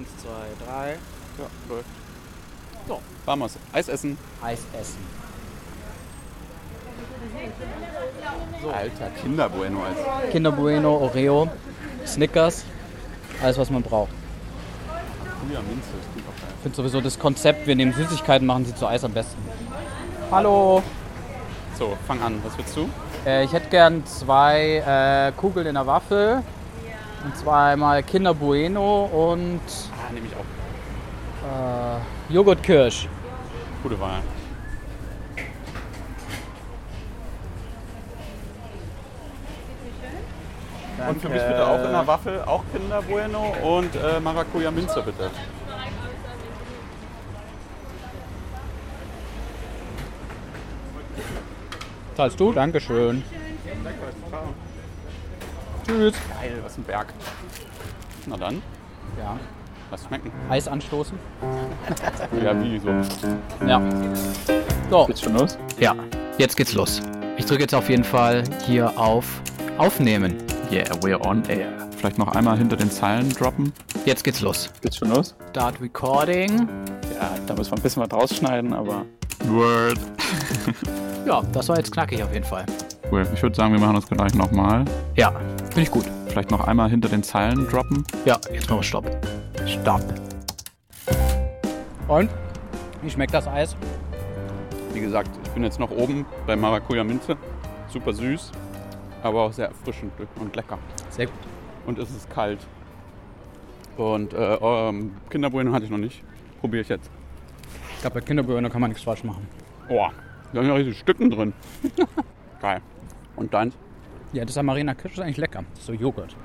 [0.00, 0.96] Eins, zwei, drei.
[1.38, 1.84] Ja, läuft.
[2.88, 3.00] So.
[3.26, 3.52] Vamos.
[3.70, 4.16] Eis essen.
[4.42, 4.98] Eis essen.
[8.72, 10.30] Alter, Kinderbueno Eis.
[10.32, 11.50] Kinder Bueno, Oreo,
[12.06, 12.64] Snickers,
[13.42, 14.10] alles was man braucht.
[15.52, 16.50] Ja, Minze, das klingt auch geil.
[16.56, 19.38] Ich finde sowieso das Konzept, wir nehmen Süßigkeiten, machen sie zu Eis am besten.
[20.30, 20.82] Hallo.
[21.78, 22.40] So, fang an.
[22.42, 22.88] Was willst du?
[23.26, 26.42] Äh, ich hätte gern zwei äh, Kugeln in der Waffel.
[27.24, 29.60] Und zweimal Kinder Bueno und
[29.92, 31.98] Ah, nehme ich auch.
[32.30, 33.08] äh, Joghurt Kirsch.
[33.82, 34.20] Gute Wahl.
[41.08, 45.02] Und für mich bitte auch in der Waffel, auch Kinder Bueno und äh, Maracuja Minze
[45.02, 45.30] bitte.
[52.16, 52.52] Zahlst du?
[52.52, 53.24] Dankeschön.
[55.90, 56.14] Tschüss.
[56.40, 57.12] Geil, was ein Berg.
[58.26, 58.62] Na dann,
[59.18, 59.36] Ja.
[59.90, 60.30] lass schmecken.
[60.48, 61.18] Eis anstoßen?
[62.44, 62.90] Ja, wie so.
[63.66, 63.80] Ja.
[64.88, 65.06] So.
[65.06, 65.58] Geht's schon los?
[65.80, 65.94] Ja,
[66.38, 67.00] jetzt geht's los.
[67.36, 69.26] Ich drücke jetzt auf jeden Fall hier auf
[69.78, 70.36] Aufnehmen.
[70.70, 71.72] Yeah, we're on air.
[71.96, 73.72] Vielleicht noch einmal hinter den Zeilen droppen.
[74.04, 74.70] Jetzt geht's los.
[74.82, 75.34] Geht's schon los?
[75.50, 76.68] Start Recording.
[77.20, 79.04] Ja, da müssen wir ein bisschen was rausschneiden, aber.
[79.46, 79.98] Word.
[81.26, 82.64] Ja, das war jetzt knackig auf jeden Fall.
[83.12, 83.26] Cool.
[83.34, 84.86] Ich würde sagen, wir machen das gleich nochmal.
[85.16, 85.30] Ja,
[85.74, 86.04] finde ich gut.
[86.28, 88.04] Vielleicht noch einmal hinter den Zeilen droppen.
[88.24, 89.10] Ja, jetzt machen wir Stopp.
[89.66, 90.02] Stopp.
[92.08, 92.30] Und?
[93.02, 93.76] Wie schmeckt das Eis?
[94.92, 97.36] Wie gesagt, ich bin jetzt noch oben bei Maracuja Minze.
[97.88, 98.52] Super süß,
[99.22, 100.78] aber auch sehr erfrischend und lecker.
[101.08, 101.34] Sehr gut.
[101.86, 102.58] Und es ist kalt.
[103.96, 106.22] Und äh, ähm, Kinderbueno hatte ich noch nicht.
[106.60, 107.10] Probiere ich jetzt.
[107.94, 109.46] Ich glaube, bei Kinderburger kann man nichts falsch machen.
[109.88, 110.12] Boah,
[110.52, 111.52] da sind ja richtig Stücken drin.
[112.60, 112.80] Geil.
[113.36, 113.72] Und dann?
[114.32, 115.64] Ja, das Amarena Kirsch ist eigentlich lecker.
[115.70, 116.36] Das ist so Joghurt.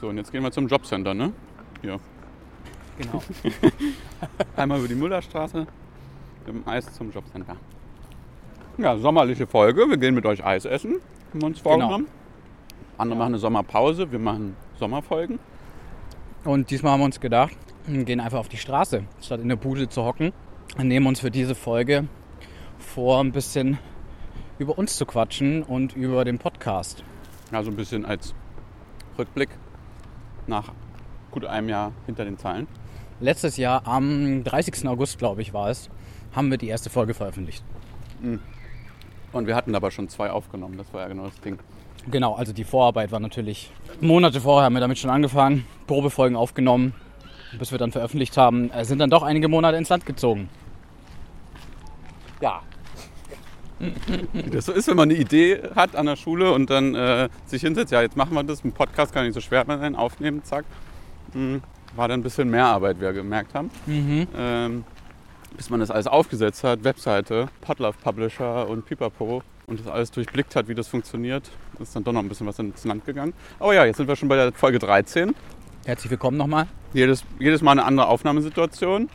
[0.00, 1.32] So, und jetzt gehen wir zum Jobcenter, ne?
[1.80, 2.00] Hier.
[2.98, 3.22] Genau.
[4.56, 7.56] Einmal über die Müllerstraße mit dem Eis zum Jobcenter.
[8.78, 9.88] Ja, sommerliche Folge.
[9.88, 10.96] Wir gehen mit euch Eis essen,
[11.30, 12.08] haben wir uns vorgenommen.
[12.98, 15.38] Andere machen eine Sommerpause, wir machen Sommerfolgen.
[16.44, 19.56] Und diesmal haben wir uns gedacht, wir gehen einfach auf die Straße, statt in der
[19.56, 20.32] Bude zu hocken.
[20.76, 22.08] Und nehmen uns für diese Folge
[22.78, 23.78] vor, ein bisschen
[24.62, 27.02] über uns zu quatschen und über den Podcast.
[27.50, 28.32] Ja, so ein bisschen als
[29.18, 29.50] Rückblick
[30.46, 30.72] nach
[31.32, 32.68] gut einem Jahr hinter den Zeilen.
[33.20, 34.86] Letztes Jahr am 30.
[34.86, 35.90] August, glaube ich, war es,
[36.34, 37.64] haben wir die erste Folge veröffentlicht.
[39.32, 41.58] Und wir hatten aber schon zwei aufgenommen, das war ja genau das Ding.
[42.08, 46.94] Genau, also die Vorarbeit war natürlich Monate vorher haben wir damit schon angefangen, Probefolgen aufgenommen,
[47.58, 50.48] bis wir dann veröffentlicht haben, äh, sind dann doch einige Monate ins Land gezogen.
[52.40, 52.62] Ja,
[54.32, 57.28] Wie das so ist, wenn man eine Idee hat an der Schule und dann äh,
[57.46, 60.42] sich hinsetzt, ja, jetzt machen wir das, ein Podcast kann nicht so schwer sein, aufnehmen,
[60.44, 60.64] zack.
[61.32, 61.62] Hm,
[61.96, 63.70] War dann ein bisschen mehr Arbeit, wie wir gemerkt haben.
[64.36, 64.84] Ähm,
[65.56, 70.56] bis man das alles aufgesetzt hat, Webseite, Podlove Publisher und Pipapo und das alles durchblickt
[70.56, 73.32] hat, wie das funktioniert, ist dann doch noch ein bisschen was ins Land gegangen.
[73.58, 75.34] Aber ja, jetzt sind wir schon bei der Folge 13.
[75.84, 76.66] herzlich willkommen nochmal.
[76.94, 79.08] Jedes, jedes Mal eine andere Aufnahmesituation.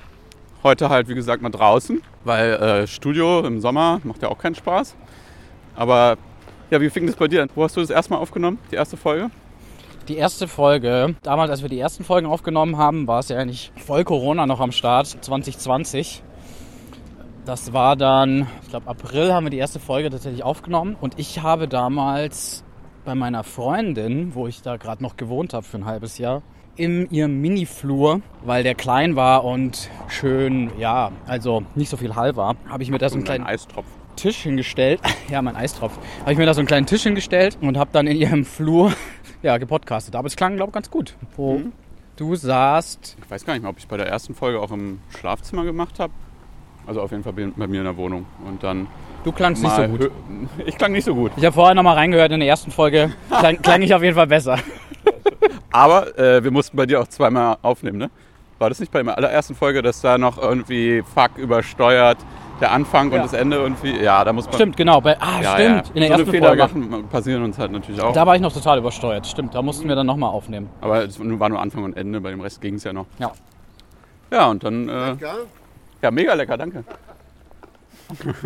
[0.68, 4.54] Heute halt, wie gesagt, mal draußen, weil äh, Studio im Sommer macht ja auch keinen
[4.54, 4.98] Spaß.
[5.78, 6.18] Aber
[6.70, 7.50] ja, wie fing das bei dir an?
[7.56, 9.32] Wo hast du das erstmal aufgenommen, die erste Folge?
[10.10, 13.72] Die erste Folge, damals als wir die ersten Folgen aufgenommen haben, war es ja eigentlich
[13.78, 16.22] voll Corona noch am Start, 2020.
[17.46, 21.42] Das war dann, ich glaube April haben wir die erste Folge tatsächlich aufgenommen und ich
[21.42, 22.66] habe damals
[23.06, 26.42] bei meiner Freundin, wo ich da gerade noch gewohnt habe für ein halbes Jahr,
[26.78, 32.36] in ihrem Mini-Flur, weil der klein war und schön, ja, also nicht so viel Hall
[32.36, 33.86] war, habe ich mir da so einen kleinen Eistropf.
[34.16, 35.00] Tisch hingestellt.
[35.30, 35.98] Ja, mein Eistropf.
[36.22, 38.94] Habe ich mir da so einen kleinen Tisch hingestellt und habe dann in ihrem Flur
[39.44, 40.16] ja, gepodcastet.
[40.16, 41.16] Aber es klang, glaube ich, ganz gut.
[41.36, 41.74] Wo Mhm.
[42.16, 43.18] du saßt.
[43.22, 45.66] Ich weiß gar nicht mehr, ob ich es bei der ersten Folge auch im Schlafzimmer
[45.66, 46.14] gemacht habe.
[46.88, 48.26] Also auf jeden Fall bei mir in der Wohnung.
[48.48, 48.88] Und dann
[49.26, 50.10] Du klangst nicht so gut.
[50.66, 51.34] Ich klang nicht so gut.
[51.36, 53.12] Ich habe vorher noch mal reingehört in der ersten Folge.
[53.28, 54.58] Klang, klang ich auf jeden Fall besser.
[55.78, 58.10] Aber äh, wir mussten bei dir auch zweimal aufnehmen, ne?
[58.58, 62.18] War das nicht bei der allerersten Folge, dass da noch irgendwie Fuck übersteuert,
[62.60, 63.18] der Anfang Ja.
[63.18, 63.96] und das Ende irgendwie?
[64.02, 64.56] Ja, da muss man.
[64.56, 65.00] Stimmt, genau.
[65.02, 65.88] Bei, ah, Ja, stimmt.
[65.90, 65.94] Ja.
[65.94, 66.64] In der so ersten Fehler Folge.
[66.64, 68.12] machen, passieren uns halt natürlich auch.
[68.14, 69.28] Da war ich noch total übersteuert.
[69.28, 70.68] Stimmt, da mussten wir dann noch mal aufnehmen.
[70.82, 73.06] Aber es war nur Anfang und Ende, bei dem Rest ging es ja noch.
[73.20, 73.32] Ja.
[74.32, 74.90] Ja, und dann.
[74.90, 75.16] Äh,
[76.02, 76.84] ja, mega lecker, danke.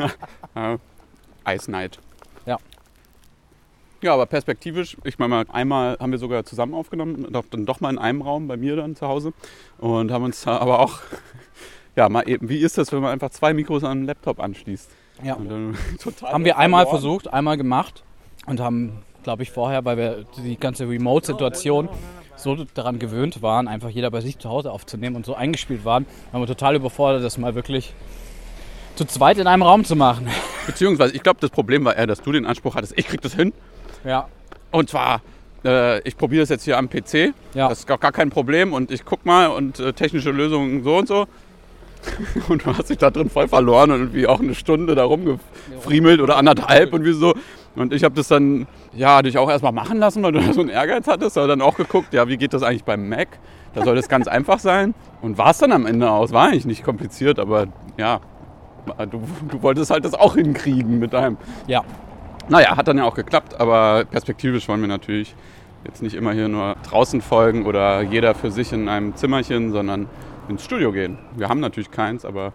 [0.55, 0.77] äh,
[1.55, 1.97] Ice Night.
[4.01, 4.13] Ja.
[4.13, 7.89] Aber perspektivisch, ich meine mal, einmal haben wir sogar zusammen aufgenommen, doch- dann doch mal
[7.91, 9.33] in einem Raum bei mir dann zu Hause
[9.79, 10.99] und haben uns aber auch,
[11.95, 14.89] ja, mal eben, wie ist das, wenn man einfach zwei Mikros an einen Laptop anschließt?
[15.23, 15.37] Ja.
[16.23, 17.01] Haben wir einmal verloren.
[17.01, 18.03] versucht, einmal gemacht
[18.47, 21.89] und haben, glaube ich, vorher, weil wir die ganze Remote-Situation
[22.37, 26.07] so daran gewöhnt waren, einfach jeder bei sich zu Hause aufzunehmen und so eingespielt waren,
[26.31, 27.93] waren wir total überfordert, das mal wirklich
[28.95, 30.27] zu zweit in einem Raum zu machen.
[30.65, 33.35] Beziehungsweise, ich glaube, das Problem war eher, dass du den Anspruch hattest, ich krieg das
[33.35, 33.53] hin.
[34.03, 34.27] Ja,
[34.71, 35.21] Und zwar,
[35.63, 37.33] äh, ich probiere das jetzt hier am PC.
[37.53, 37.69] Ja.
[37.69, 40.97] Das ist gar, gar kein Problem und ich guck mal und äh, technische Lösungen so
[40.97, 41.27] und so.
[42.49, 46.19] Und du hast dich da drin voll verloren und irgendwie auch eine Stunde da rumgefriemelt
[46.19, 47.35] oder anderthalb und wie so.
[47.75, 50.61] Und ich habe das dann, ja, dich auch erstmal machen lassen, weil du da so
[50.61, 51.37] einen Ehrgeiz hattest.
[51.37, 53.27] Aber dann auch geguckt, ja, wie geht das eigentlich beim Mac?
[53.75, 54.95] Da soll das ganz einfach sein.
[55.21, 56.31] Und war es dann am Ende aus.
[56.31, 57.67] War eigentlich nicht kompliziert, aber
[57.97, 58.19] ja,
[58.97, 61.37] du, du wolltest halt das auch hinkriegen mit deinem
[61.67, 61.83] ja,
[62.51, 65.33] naja, hat dann ja auch geklappt, aber perspektivisch wollen wir natürlich
[65.85, 70.07] jetzt nicht immer hier nur draußen folgen oder jeder für sich in einem Zimmerchen, sondern
[70.49, 71.17] ins Studio gehen.
[71.35, 72.53] Wir haben natürlich keins, aber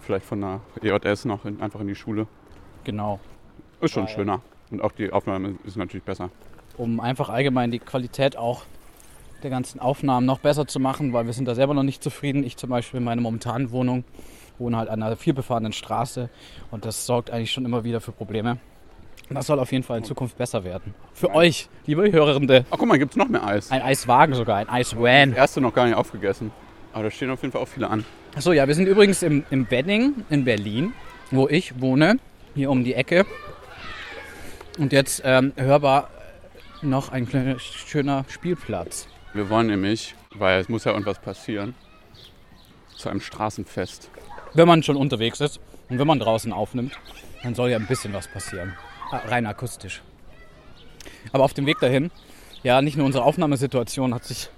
[0.00, 2.26] vielleicht von der EJS noch in, einfach in die Schule.
[2.84, 3.18] genau.
[3.80, 4.40] Ist schon Weil- schöner.
[4.70, 6.30] Und auch die Aufnahme ist natürlich besser.
[6.76, 8.62] Um einfach allgemein die Qualität auch
[9.44, 12.42] der ganzen Aufnahmen noch besser zu machen, weil wir sind da selber noch nicht zufrieden.
[12.44, 14.04] Ich zum Beispiel in meiner momentanen Wohnung
[14.58, 16.28] wohne halt an einer vielbefahrenen Straße
[16.72, 18.58] und das sorgt eigentlich schon immer wieder für Probleme.
[19.30, 20.94] Das soll auf jeden Fall in Zukunft besser werden.
[21.12, 22.64] Für euch, liebe Hörende.
[22.70, 23.70] Ach guck mal, gibt es noch mehr Eis.
[23.70, 25.34] Ein Eiswagen sogar, ein Eisvan.
[25.34, 26.50] Erste noch gar nicht aufgegessen.
[26.92, 28.04] Aber da stehen auf jeden Fall auch viele an.
[28.34, 30.94] Achso, ja, wir sind übrigens im, im Wedding in Berlin,
[31.30, 32.18] wo ich wohne,
[32.54, 33.26] hier um die Ecke.
[34.78, 36.08] Und jetzt ähm, hörbar
[36.80, 39.08] noch ein kleiner, schöner Spielplatz.
[39.34, 41.74] Wir wollen nämlich, weil es muss ja irgendwas passieren,
[42.96, 44.10] zu einem Straßenfest.
[44.54, 46.92] Wenn man schon unterwegs ist und wenn man draußen aufnimmt,
[47.42, 48.74] dann soll ja ein bisschen was passieren.
[49.10, 50.02] Ah, Rein akustisch.
[51.32, 52.10] Aber auf dem Weg dahin,
[52.62, 54.50] ja, nicht nur unsere Aufnahmesituation hat sich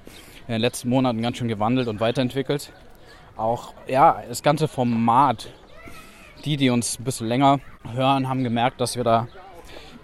[0.48, 2.72] in den letzten Monaten ganz schön gewandelt und weiterentwickelt.
[3.36, 5.50] Auch, ja, das ganze Format.
[6.44, 7.60] Die, die uns ein bisschen länger
[7.92, 9.28] hören, haben gemerkt, dass wir da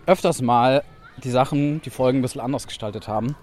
[0.04, 0.84] öfters mal
[1.24, 3.36] die Sachen, die Folgen ein bisschen anders gestaltet haben.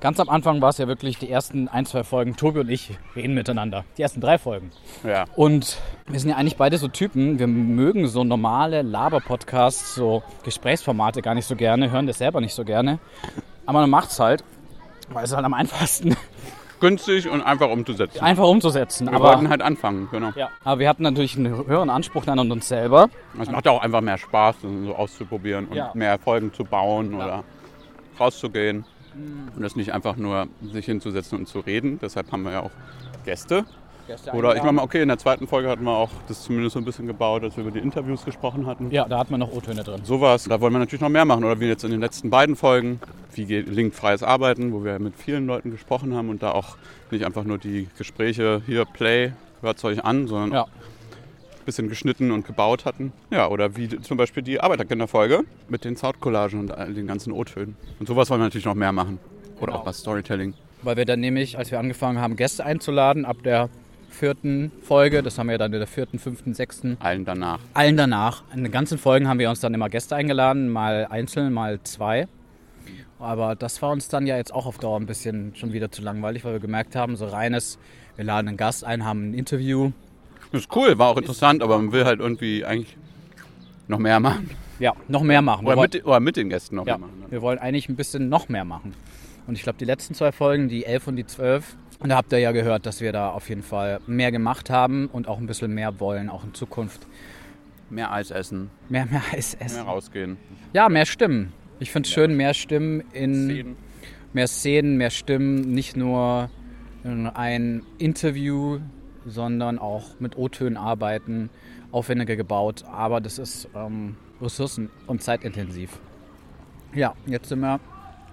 [0.00, 2.96] Ganz am Anfang war es ja wirklich die ersten ein, zwei Folgen, Tobi und ich
[3.14, 3.84] reden miteinander.
[3.98, 4.70] Die ersten drei Folgen.
[5.04, 5.26] Ja.
[5.36, 5.76] Und
[6.08, 11.34] wir sind ja eigentlich beide so Typen, wir mögen so normale Laber-Podcasts, so Gesprächsformate gar
[11.34, 12.98] nicht so gerne, hören das selber nicht so gerne.
[13.66, 14.42] Aber man macht's halt,
[15.10, 16.16] weil es halt am einfachsten
[16.80, 18.20] Günstig und einfach umzusetzen.
[18.24, 19.06] einfach umzusetzen.
[19.06, 20.30] Wir aber, wollten halt anfangen, genau.
[20.34, 23.10] ja, aber wir hatten natürlich einen höheren Anspruch dann an uns selber.
[23.38, 25.90] Es macht ja auch einfach mehr Spaß, das so auszuprobieren und Ja.
[25.92, 27.44] mehr Folgen zu bauen oder
[28.18, 28.86] rauszugehen.
[29.14, 31.98] Und das nicht einfach nur sich hinzusetzen und zu reden.
[32.00, 32.70] Deshalb haben wir ja auch
[33.24, 33.64] Gäste.
[34.32, 36.80] Oder ich meine mal, okay, in der zweiten Folge hatten wir auch das zumindest so
[36.80, 38.90] ein bisschen gebaut, als wir über die Interviews gesprochen hatten.
[38.90, 40.00] Ja, da hat man noch O-Töne drin.
[40.04, 41.44] Sowas, da wollen wir natürlich noch mehr machen.
[41.44, 43.00] Oder wie jetzt in den letzten beiden Folgen,
[43.34, 46.76] wie gelingt freies Arbeiten, wo wir mit vielen Leuten gesprochen haben und da auch
[47.12, 50.66] nicht einfach nur die Gespräche hier, Play, hört es euch an, sondern Ja.
[51.70, 53.12] Bisschen geschnitten und gebaut hatten.
[53.30, 57.76] Ja, oder wie zum Beispiel die Arbeiterkinderfolge mit den Soundcollagen und all den ganzen O-Tönen.
[57.98, 59.18] Und sowas wollen wir natürlich noch mehr machen.
[59.58, 59.78] Oder Genau.
[59.82, 60.54] auch was Storytelling.
[60.82, 63.68] Weil wir dann nämlich, als wir angefangen haben, Gäste einzuladen, ab der
[64.08, 67.60] vierten Folge, das haben wir dann in der vierten, fünften, sechsten, Allen danach.
[67.74, 68.42] allen danach.
[68.54, 72.26] In den ganzen Folgen haben wir uns dann immer Gäste eingeladen, mal einzeln, mal zwei.
[73.18, 76.00] Aber das war uns dann ja jetzt auch auf Dauer ein bisschen schon wieder zu
[76.02, 77.78] langweilig, weil wir gemerkt haben, so reines,
[78.16, 79.92] wir laden einen Gast ein, haben ein Interview.
[80.52, 82.96] Das ist cool, war auch interessant, aber man will halt irgendwie eigentlich
[83.88, 84.50] noch mehr machen.
[84.78, 85.66] Ja, noch mehr machen.
[85.66, 87.24] Oder mit, oder mit den Gästen noch ja, mehr machen.
[87.28, 88.94] wir wollen eigentlich ein bisschen noch mehr machen.
[89.46, 92.32] Und ich glaube, die letzten zwei Folgen, die 11 und die 12, und da habt
[92.32, 95.46] ihr ja gehört, dass wir da auf jeden Fall mehr gemacht haben und auch ein
[95.46, 97.06] bisschen mehr wollen, auch in Zukunft.
[97.90, 99.76] Mehr Eis essen, Mehr, mehr Eis essen.
[99.76, 100.36] mehr rausgehen.
[100.72, 101.52] Ja, mehr Stimmen.
[101.78, 103.76] Ich finde es schön, mehr Stimmen in Szenen.
[104.32, 106.48] mehr Szenen, mehr Stimmen, nicht nur
[107.04, 108.78] in ein Interview,
[109.26, 111.50] sondern auch mit O-Tönen arbeiten,
[111.92, 112.84] aufwendiger gebaut.
[112.90, 115.98] Aber das ist ähm, ressourcen- und zeitintensiv.
[116.94, 117.80] Ja, jetzt sind wir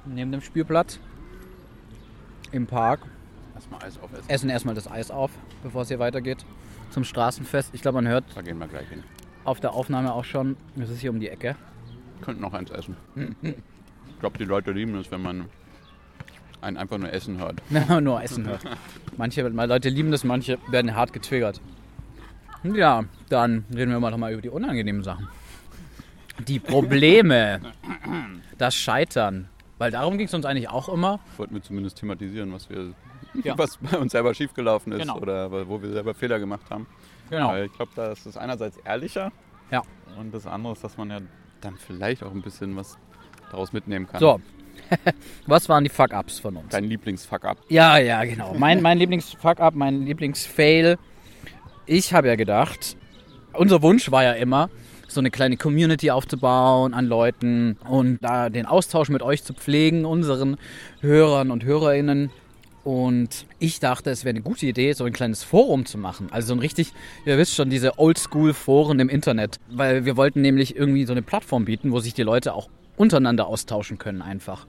[0.05, 0.99] neben dem Spielplatz
[2.51, 3.01] im Park.
[3.55, 4.29] Erstmal Eis aufessen.
[4.29, 5.31] Essen erstmal das Eis auf,
[5.63, 6.45] bevor es hier weitergeht
[6.91, 7.73] zum Straßenfest.
[7.73, 9.03] Ich glaube, man hört Da gehen wir gleich hin.
[9.43, 11.55] auf der Aufnahme auch schon, es ist hier um die Ecke.
[12.21, 12.95] Könnten noch eins essen.
[13.43, 15.45] Ich glaube, die Leute lieben es, wenn man
[16.61, 17.61] einen einfach nur essen hört.
[18.01, 18.61] Nur Essen hört.
[19.17, 21.61] Manche Leute lieben das, manche werden hart getriggert.
[22.63, 25.27] Ja, dann reden wir mal noch mal über die unangenehmen Sachen.
[26.47, 27.61] Die Probleme,
[28.57, 29.49] das Scheitern.
[29.77, 31.19] Weil darum ging es uns eigentlich auch immer.
[31.37, 32.93] Wollten wir zumindest thematisieren, was, wir,
[33.43, 33.53] Ja.
[33.57, 35.17] was bei uns selber schiefgelaufen ist Genau.
[35.17, 36.87] oder wo wir selber Fehler gemacht haben.
[37.29, 37.49] Genau.
[37.49, 39.31] Weil ich glaube, da ist es einerseits ehrlicher
[39.71, 39.83] Ja.
[40.19, 41.19] und das andere ist, dass man ja
[41.61, 42.97] dann vielleicht auch ein bisschen was
[43.51, 44.19] daraus mitnehmen kann.
[44.19, 44.41] So.
[45.47, 46.69] Was waren die Fuck-Ups von uns?
[46.69, 47.57] Dein Lieblings-Fuck-up.
[47.69, 48.53] Ja, ja, genau.
[48.57, 50.97] Mein, mein Lieblings-Fuck-Up, mein Lieblings-Fail.
[51.85, 52.97] Ich habe ja gedacht,
[53.53, 54.69] unser Wunsch war ja immer,
[55.07, 60.05] so eine kleine Community aufzubauen an Leuten und da den Austausch mit euch zu pflegen,
[60.05, 60.57] unseren
[61.01, 62.29] Hörern und Hörerinnen.
[62.83, 66.27] Und ich dachte, es wäre eine gute Idee, so ein kleines Forum zu machen.
[66.31, 66.93] Also so ein richtig,
[67.25, 69.59] ihr wisst schon, diese Oldschool-Foren im Internet.
[69.69, 73.47] Weil wir wollten nämlich irgendwie so eine Plattform bieten, wo sich die Leute auch untereinander
[73.47, 74.67] austauschen können einfach.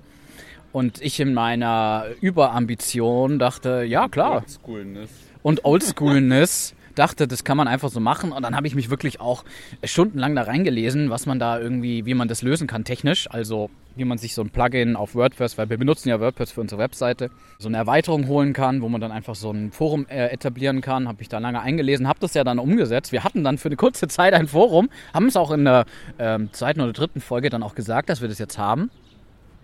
[0.72, 4.42] Und ich in meiner Überambition dachte, ja klar.
[4.42, 5.10] Oldschoolness.
[5.42, 8.32] Und Oldschoolness dachte, das kann man einfach so machen.
[8.32, 9.44] Und dann habe ich mich wirklich auch
[9.84, 13.30] stundenlang da reingelesen, was man da irgendwie, wie man das lösen kann technisch.
[13.30, 16.60] Also wie man sich so ein Plugin auf WordPress, weil wir benutzen ja WordPress für
[16.60, 20.28] unsere Webseite, so eine Erweiterung holen kann, wo man dann einfach so ein Forum äh,
[20.28, 21.08] etablieren kann.
[21.08, 23.12] Habe ich da lange eingelesen, habe das ja dann umgesetzt.
[23.12, 25.84] Wir hatten dann für eine kurze Zeit ein Forum, haben es auch in der
[26.18, 28.90] ähm, zweiten oder dritten Folge dann auch gesagt, dass wir das jetzt haben.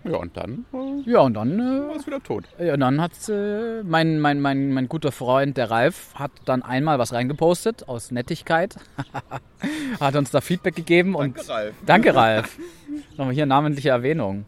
[0.07, 2.45] Ja, und dann äh, Ja, und dann äh, war es wieder tot.
[2.59, 6.99] ja, dann hat äh, mein, mein, mein, mein guter Freund, der Ralf, hat dann einmal
[6.99, 8.75] was reingepostet aus Nettigkeit.
[9.99, 11.75] hat uns da Feedback gegeben und Danke, Ralf.
[11.85, 12.57] danke Ralf.
[13.17, 14.45] Nochmal hier namentliche Erwähnung.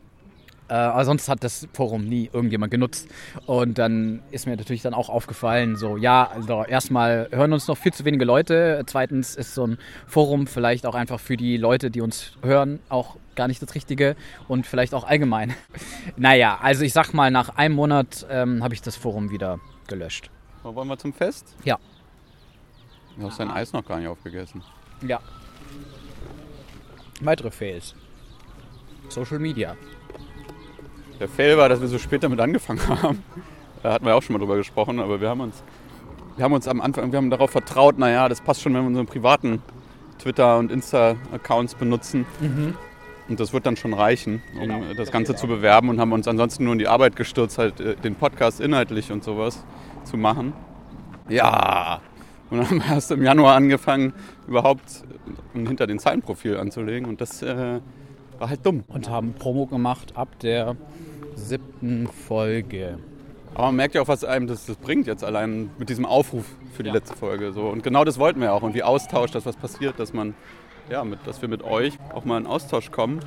[0.70, 3.08] Äh, aber sonst hat das Forum nie irgendjemand genutzt.
[3.46, 7.78] Und dann ist mir natürlich dann auch aufgefallen, so ja, also erstmal hören uns noch
[7.78, 8.84] viel zu wenige Leute.
[8.86, 13.16] Zweitens ist so ein Forum vielleicht auch einfach für die Leute, die uns hören, auch
[13.38, 14.18] gar nicht das Richtige
[14.50, 15.54] und vielleicht auch allgemein.
[16.18, 20.30] naja, also ich sag mal, nach einem Monat ähm, habe ich das Forum wieder gelöscht.
[20.64, 21.56] Wollen wir zum Fest?
[21.64, 21.80] Ja.
[23.18, 24.62] Du hast dein Eis noch gar nicht aufgegessen.
[25.02, 25.22] Ja.
[27.22, 27.96] Weitere Fails.
[29.08, 29.78] Social Media.
[31.20, 33.24] Der Fail war, dass wir so spät damit angefangen haben.
[33.82, 35.64] Da hatten wir auch schon mal drüber gesprochen, aber wir haben uns,
[36.36, 38.88] wir haben uns am Anfang, wir haben darauf vertraut, naja, das passt schon, wenn wir
[38.88, 39.62] unsere privaten
[40.20, 42.26] Twitter- und Insta-Accounts benutzen.
[43.30, 46.64] Und das wird dann schon reichen, um das Ganze zu bewerben und haben uns ansonsten
[46.64, 49.66] nur in die Arbeit gestürzt, halt äh, den Podcast inhaltlich und sowas
[50.06, 50.54] zu machen.
[51.30, 52.02] Ja.
[52.50, 54.14] Und dann haben wir erst im Januar angefangen,
[54.48, 55.04] überhaupt
[55.54, 57.08] ein hinter den Zeilenprofil anzulegen.
[57.10, 57.80] Und das äh,
[58.40, 58.84] war halt dumm.
[58.88, 60.78] Und haben Promo gemacht ab der
[61.36, 63.00] siebten Folge.
[63.54, 66.46] Aber man merkt ja auch, was einem das, das bringt jetzt allein mit diesem Aufruf
[66.74, 66.94] für die Ja.
[66.96, 67.52] letzte Folge.
[67.52, 67.64] So.
[67.64, 68.62] Und genau das wollten wir auch.
[68.62, 70.36] Und wie Austausch, dass was passiert, dass man,
[70.90, 73.20] ja, mit, dass wir mit euch auch mal in Austausch kommen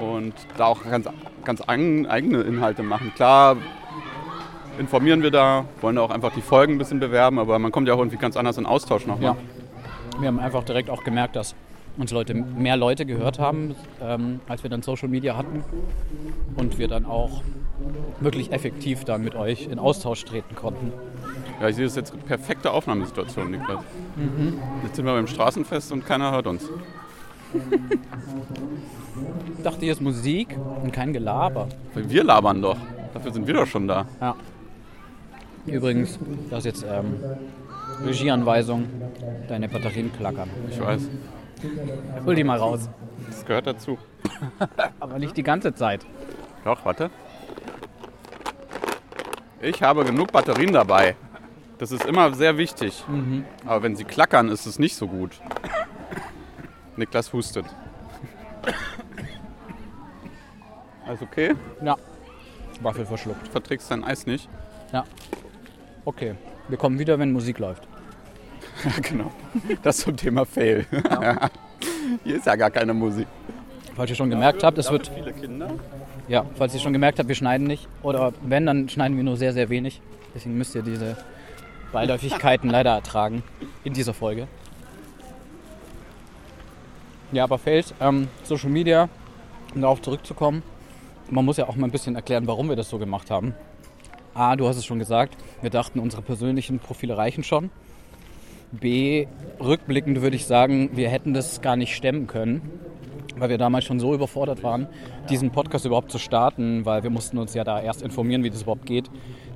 [0.00, 1.08] und da auch ganz,
[1.44, 3.12] ganz eigen- eigene Inhalte machen.
[3.14, 3.56] Klar
[4.78, 7.88] informieren wir da, wollen da auch einfach die Folgen ein bisschen bewerben, aber man kommt
[7.88, 9.34] ja auch irgendwie ganz anders in Austausch nochmal.
[9.34, 10.20] Ja.
[10.20, 11.54] Wir haben einfach direkt auch gemerkt, dass
[11.96, 15.64] uns Leute, mehr Leute gehört haben, ähm, als wir dann Social Media hatten.
[16.56, 17.42] Und wir dann auch
[18.20, 20.92] wirklich effektiv dann mit euch in Austausch treten konnten.
[21.60, 23.80] Ja, ich sehe das jetzt perfekte Aufnahmesituation, Niklas.
[24.82, 26.68] Jetzt sind wir beim Straßenfest und keiner hört uns.
[29.56, 31.68] Ich dachte, hier ist Musik und kein Gelaber.
[31.94, 32.76] Wir labern doch.
[33.14, 34.06] Dafür sind wir doch schon da.
[34.20, 34.36] Ja.
[35.66, 36.18] Übrigens,
[36.50, 37.16] das ist jetzt ähm,
[38.04, 38.86] Regieanweisung.
[39.48, 40.50] Deine Batterien klackern.
[40.70, 41.08] Ich weiß.
[42.24, 42.88] Hol die mal raus.
[43.26, 43.98] Das gehört dazu.
[45.00, 46.06] Aber nicht die ganze Zeit.
[46.64, 47.10] Doch, warte.
[49.60, 51.16] Ich habe genug Batterien dabei.
[51.78, 53.04] Das ist immer sehr wichtig.
[53.64, 55.40] Aber wenn sie klackern, ist es nicht so gut.
[56.96, 57.66] Niklas hustet.
[61.06, 61.54] Alles okay?
[61.82, 61.96] Ja.
[62.82, 63.48] Waffel verschluckt.
[63.48, 64.48] Verträgst dein Eis nicht?
[64.92, 65.04] Ja.
[66.04, 66.34] Okay.
[66.68, 67.86] Wir kommen wieder, wenn Musik läuft.
[68.84, 69.30] Ja, genau.
[69.82, 70.86] Das zum Thema Fail.
[72.24, 73.26] Hier ist ja gar keine Musik.
[73.94, 75.08] Falls ihr schon gemerkt habt, es wird.
[75.08, 75.70] viele Kinder.
[76.28, 77.88] Ja, falls ihr schon gemerkt habt, wir schneiden nicht.
[78.02, 80.00] Oder wenn, dann schneiden wir nur sehr, sehr wenig.
[80.34, 81.16] Deswegen müsst ihr diese
[81.92, 83.42] Beiläufigkeiten leider ertragen
[83.84, 84.48] in dieser Folge.
[87.32, 89.08] Ja, aber Fails, ähm, Social Media,
[89.74, 90.62] um darauf zurückzukommen.
[91.28, 93.54] Man muss ja auch mal ein bisschen erklären, warum wir das so gemacht haben.
[94.32, 97.70] A, du hast es schon gesagt, wir dachten, unsere persönlichen Profile reichen schon.
[98.70, 99.26] B,
[99.58, 102.62] rückblickend würde ich sagen, wir hätten das gar nicht stemmen können,
[103.36, 104.86] weil wir damals schon so überfordert waren,
[105.28, 108.62] diesen Podcast überhaupt zu starten, weil wir mussten uns ja da erst informieren, wie das
[108.62, 109.10] überhaupt geht.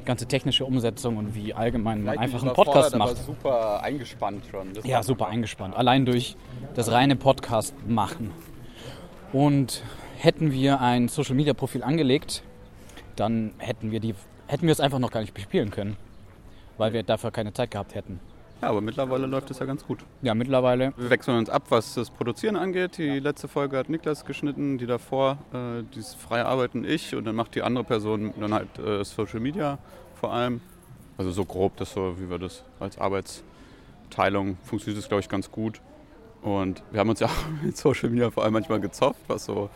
[0.04, 3.16] Ganze technische Umsetzung und wie allgemein man einfach einen Podcast macht.
[3.16, 4.72] super eingespannt schon.
[4.74, 5.76] Das Ja, super eingespannt.
[5.76, 6.36] Allein durch
[6.74, 8.32] das reine Podcast machen.
[9.32, 9.82] Und
[10.18, 12.42] hätten wir ein Social Media Profil angelegt,
[13.16, 14.14] dann hätten wir die
[14.46, 15.96] hätten wir es einfach noch gar nicht bespielen können,
[16.76, 18.18] weil wir dafür keine Zeit gehabt hätten.
[18.62, 20.00] Ja, aber mittlerweile läuft es ja ganz gut.
[20.20, 22.98] Ja, mittlerweile Wir wechseln uns ab, was das Produzieren angeht.
[22.98, 27.36] Die letzte Folge hat Niklas geschnitten, die davor, äh, dieses freie Arbeiten ich und dann
[27.36, 29.78] macht die andere Person dann halt äh, Social Media
[30.20, 30.60] vor allem.
[31.16, 35.50] Also so grob, das so, wie wir das als Arbeitsteilung funktioniert das, glaube ich, ganz
[35.50, 35.80] gut.
[36.42, 39.70] Und wir haben uns ja auch mit Social Media vor allem manchmal gezofft, was so,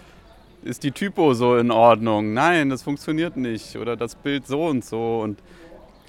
[0.62, 2.32] ist die Typo so in Ordnung?
[2.32, 3.76] Nein, das funktioniert nicht.
[3.76, 5.20] Oder das Bild so und so.
[5.20, 5.38] Und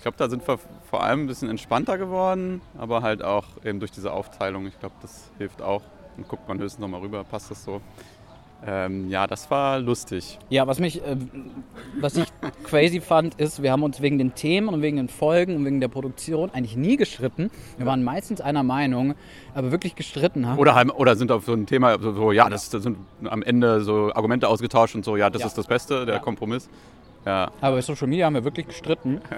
[0.06, 0.60] glaube, da sind wir
[0.90, 4.68] vor allem ein bisschen entspannter geworden, aber halt auch eben durch diese Aufteilung.
[4.68, 5.82] Ich glaube, das hilft auch.
[6.16, 7.82] Dann guckt man höchstens nochmal rüber, passt das so.
[8.68, 10.40] Ähm, ja, das war lustig.
[10.50, 11.18] Ja, was mich, äh,
[12.00, 12.26] was ich
[12.64, 15.82] crazy fand, ist, wir haben uns wegen den Themen und wegen den Folgen und wegen
[15.82, 17.50] der Produktion eigentlich nie gestritten.
[17.78, 19.16] Wir waren meistens einer Meinung,
[19.56, 20.58] aber wirklich gestritten haben.
[20.60, 24.12] Oder, oder sind auf so ein Thema so ja, das, das sind am Ende so
[24.14, 25.48] Argumente ausgetauscht und so, ja, das Ja.
[25.48, 26.22] ist das Beste, der Ja.
[26.22, 26.70] Kompromiss.
[27.26, 29.20] Ja, Aber bei Social Media haben wir wirklich gestritten.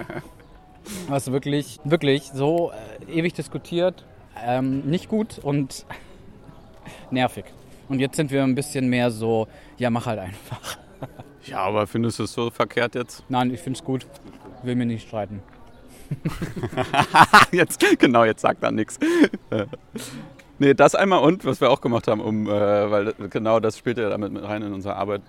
[1.08, 2.72] Was wirklich, wirklich so
[3.08, 4.04] äh, ewig diskutiert.
[4.44, 5.86] Ähm, nicht gut und
[7.10, 7.44] nervig.
[7.88, 10.78] Und jetzt sind wir ein bisschen mehr so, ja, mach halt einfach.
[11.46, 13.24] ja aber findest du es so verkehrt jetzt?
[13.28, 14.06] Nein, ich finde es gut.
[14.62, 15.42] Will mir nicht streiten.
[17.52, 18.98] jetzt, genau, jetzt sagt er nichts.
[20.58, 23.98] Nee, das einmal und, was wir auch gemacht haben, um, äh, weil genau das spielt
[23.98, 25.22] ja damit mit rein in unsere Arbeit,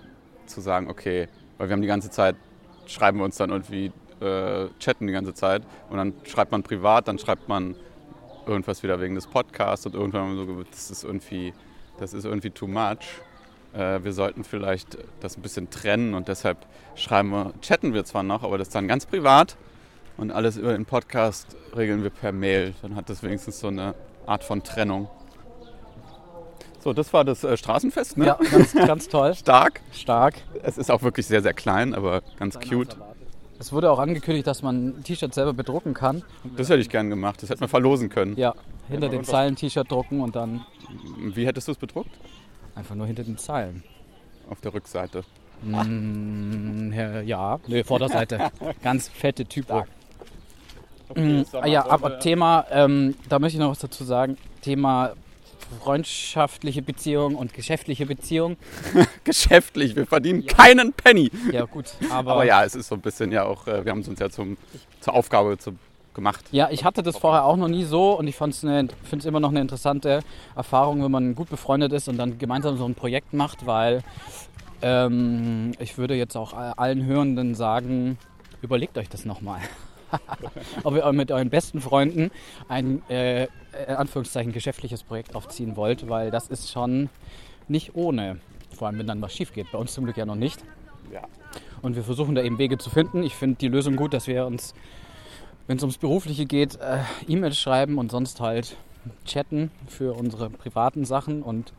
[0.46, 2.34] zu sagen, okay, weil wir haben die ganze Zeit,
[2.86, 7.08] schreiben wir uns dann irgendwie, äh, chatten die ganze Zeit und dann schreibt man privat,
[7.08, 7.74] dann schreibt man
[8.46, 11.54] irgendwas wieder wegen des Podcasts und irgendwann haben wir so, das ist irgendwie,
[11.98, 13.20] das ist irgendwie too much.
[13.72, 16.58] Äh, wir sollten vielleicht das ein bisschen trennen und deshalb
[16.94, 19.56] schreiben wir, chatten wir zwar noch, aber das dann ganz privat
[20.16, 22.74] und alles über den Podcast regeln wir per Mail.
[22.82, 23.94] Dann hat das wenigstens so eine
[24.26, 25.08] Art von Trennung.
[26.82, 28.26] So, das war das äh, Straßenfest, ne?
[28.26, 29.34] Ja, ganz, ganz toll.
[29.36, 29.80] Stark.
[29.92, 30.36] Stark.
[30.62, 32.96] Es ist auch wirklich sehr, sehr klein, aber ganz cute.
[33.60, 36.22] Es wurde auch angekündigt, dass man ein T-Shirt selber bedrucken kann.
[36.56, 37.42] Das hätte ich gern gemacht.
[37.42, 38.34] Das hätten wir verlosen können.
[38.36, 38.54] Ja,
[38.88, 40.64] hinter den Zeilen T-Shirt drucken und dann
[41.18, 42.10] Wie hättest du es bedruckt?
[42.74, 43.82] einfach nur hinter den Zeilen.
[44.48, 45.24] Auf der Rückseite.
[45.62, 46.92] Mm,
[47.26, 48.50] ja, nee, Vorderseite.
[48.82, 49.84] Ganz fette Typo.
[51.10, 54.38] Okay, Ah ja, aber Thema, ähm, da möchte ich noch was dazu sagen.
[54.62, 55.12] Thema
[55.78, 58.56] freundschaftliche Beziehung und geschäftliche Beziehung.
[59.24, 61.30] Geschäftlich, wir verdienen keinen Penny.
[61.52, 64.00] Ja, gut, aber, Aber ja, es ist so ein bisschen ja auch, äh, wir haben
[64.00, 64.56] es uns ja zum,
[65.00, 65.76] zur Aufgabe zu,
[66.14, 66.44] gemacht.
[66.52, 68.56] Ja, ich hatte das vorher auch noch nie so und ich finde
[69.10, 70.20] es immer noch eine interessante
[70.56, 74.02] Erfahrung, wenn man gut befreundet ist und dann gemeinsam so ein Projekt macht, weil
[74.82, 78.18] ähm, ich würde jetzt auch allen Hörenden sagen,
[78.62, 79.60] überlegt euch das nochmal.
[80.84, 82.30] Ob ihr mit euren besten Freunden
[82.68, 87.08] ein, äh, in Anführungszeichen, geschäftliches Projekt aufziehen wollt, weil das ist schon
[87.68, 88.38] nicht ohne.
[88.76, 89.70] Vor allem, wenn dann was schief geht.
[89.72, 90.62] Bei uns zum Glück ja noch nicht.
[91.12, 91.22] Ja.
[91.82, 93.22] Und wir versuchen da eben Wege zu finden.
[93.22, 94.74] Ich finde die Lösung gut, dass wir uns,
[95.66, 98.76] wenn es ums Berufliche geht, äh, E-Mails schreiben und sonst halt
[99.24, 101.72] chatten für unsere privaten Sachen und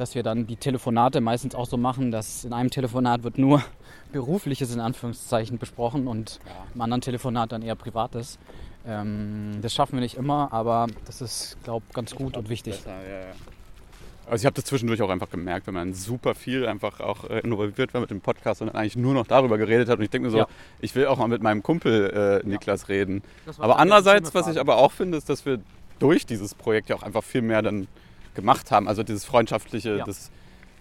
[0.00, 3.62] dass wir dann die Telefonate meistens auch so machen, dass in einem Telefonat wird nur
[4.12, 6.40] Berufliches in Anführungszeichen besprochen und
[6.74, 8.38] im anderen Telefonat dann eher Privates.
[8.86, 12.76] Ähm, das schaffen wir nicht immer, aber das ist, glaube ich, ganz gut und wichtig.
[12.76, 13.32] Besser, ja, ja.
[14.26, 17.40] Also ich habe das zwischendurch auch einfach gemerkt, wenn man super viel einfach auch äh,
[17.40, 19.98] involviert war mit dem Podcast und dann eigentlich nur noch darüber geredet hat.
[19.98, 20.46] Und ich denke mir so, Ja.
[20.80, 23.22] ich will auch mal mit meinem Kumpel äh, Niklas reden.
[23.44, 25.60] Das war Aber andererseits, was ich aber auch finde, ist, dass wir
[25.98, 27.86] durch dieses Projekt ja auch einfach viel mehr dann
[28.34, 28.88] gemacht haben.
[28.88, 30.04] Also dieses Freundschaftliche, Ja.
[30.04, 30.30] das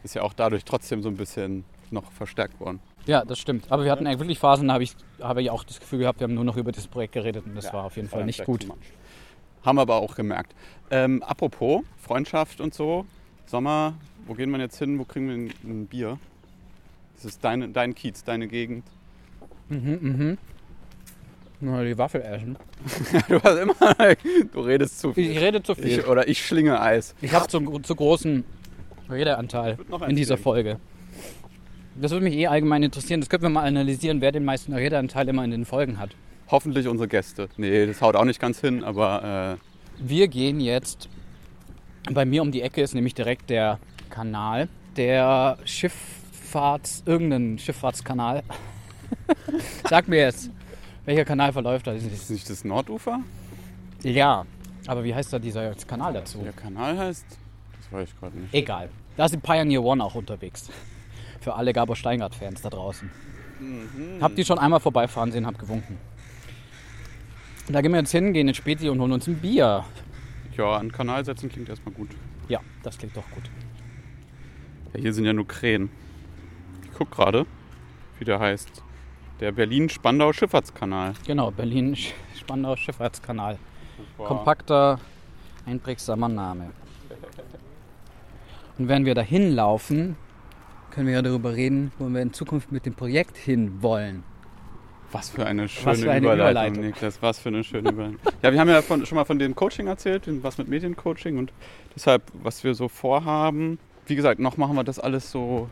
[0.03, 2.79] ist ja auch dadurch trotzdem so ein bisschen noch verstärkt worden.
[3.05, 3.71] Ja, das stimmt.
[3.71, 6.19] Aber wir hatten eigentlich wirklich Phasen, da habe ich, habe ich auch das Gefühl gehabt,
[6.19, 8.25] wir haben nur noch über das Projekt geredet und das Ja, war auf jeden Fall
[8.25, 8.67] nicht gut.
[9.65, 10.53] Haben wir aber auch gemerkt.
[10.91, 13.05] Ähm, apropos Freundschaft und so,
[13.45, 13.95] Sommer,
[14.27, 14.99] wo gehen wir jetzt hin?
[14.99, 16.19] Wo kriegen wir ein, ein Bier?
[17.15, 18.85] Das ist deine, dein Kiez, deine Gegend.
[19.69, 20.37] Mhm, mhm.
[21.61, 22.55] Nur die Waffel essen.
[23.27, 23.75] Du hast immer,
[24.53, 25.31] du redest zu viel.
[25.31, 25.99] Ich rede zu viel.
[25.99, 27.15] Ich, oder ich schlinge Eis.
[27.21, 28.45] Ich habe zu, zu großen
[29.09, 30.43] Redeanteil in dieser nehmen.
[30.43, 30.79] Folge.
[31.99, 33.19] Das würde mich eh allgemein interessieren.
[33.19, 36.11] Das könnten wir mal analysieren, wer den meisten Redeanteil immer in den Folgen hat.
[36.49, 37.49] Hoffentlich unsere Gäste.
[37.57, 41.09] Nee, das haut auch nicht ganz hin, aber äh, Wir gehen jetzt,
[42.11, 48.43] bei mir um die Ecke ist nämlich direkt der Kanal, der Schifffahrts, irgendein Schifffahrtskanal.
[49.89, 50.49] Sag mir jetzt,
[51.05, 51.93] welcher Kanal verläuft da?
[51.93, 53.21] ist das nicht das Nordufer?
[54.03, 54.45] Ja,
[54.87, 56.39] aber wie heißt da dieser Kanal dazu?
[56.43, 57.25] Der Kanal heißt?
[57.77, 58.53] Das weiß ich gerade nicht.
[58.53, 58.89] Egal.
[59.17, 60.69] Da ist die Pioneer One auch unterwegs.
[61.41, 63.09] Für alle Gabor Steingart-Fans da draußen.
[64.21, 65.97] Habt die schon einmal vorbeifahren sehen, hab gewunken.
[67.67, 69.83] Da gehen wir jetzt hin, gehen in Späti und holen uns ein Bier.
[70.57, 72.09] Ja, an Kanal setzen klingt erstmal gut.
[72.47, 73.43] Ja, das klingt doch gut.
[74.93, 75.89] Ja, hier sind ja nur Krähen.
[76.83, 77.45] Ich guck gerade,
[78.17, 78.83] wie der heißt.
[79.39, 81.13] Der Berlin-Spandau Schifffahrtskanal.
[81.25, 83.57] Genau, Berlin-Spandau Schifffahrtskanal.
[84.17, 84.27] Wow.
[84.27, 84.99] Kompakter,
[85.65, 86.71] einprägsamer Name.
[88.77, 90.17] Und wenn wir dahin laufen,
[90.91, 94.23] können wir ja darüber reden, wo wir in Zukunft mit dem Projekt hin wollen.
[95.11, 96.85] Was für eine schöne für eine Überleitung, Überleitung.
[96.85, 97.21] Niklas.
[97.21, 98.19] Was für eine schöne Überleitung.
[98.41, 101.53] ja, wir haben ja von, schon mal von dem Coaching erzählt, was mit Mediencoaching und
[101.95, 103.79] deshalb, was wir so vorhaben.
[104.05, 105.69] Wie gesagt, noch machen wir das alles so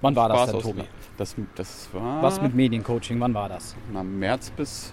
[0.00, 0.62] Wann war das Spaß denn, aus.
[0.62, 0.82] Tobi?
[1.16, 3.76] Das, das war Was mit Mediencoaching, wann war das?
[3.92, 4.92] na, März bis,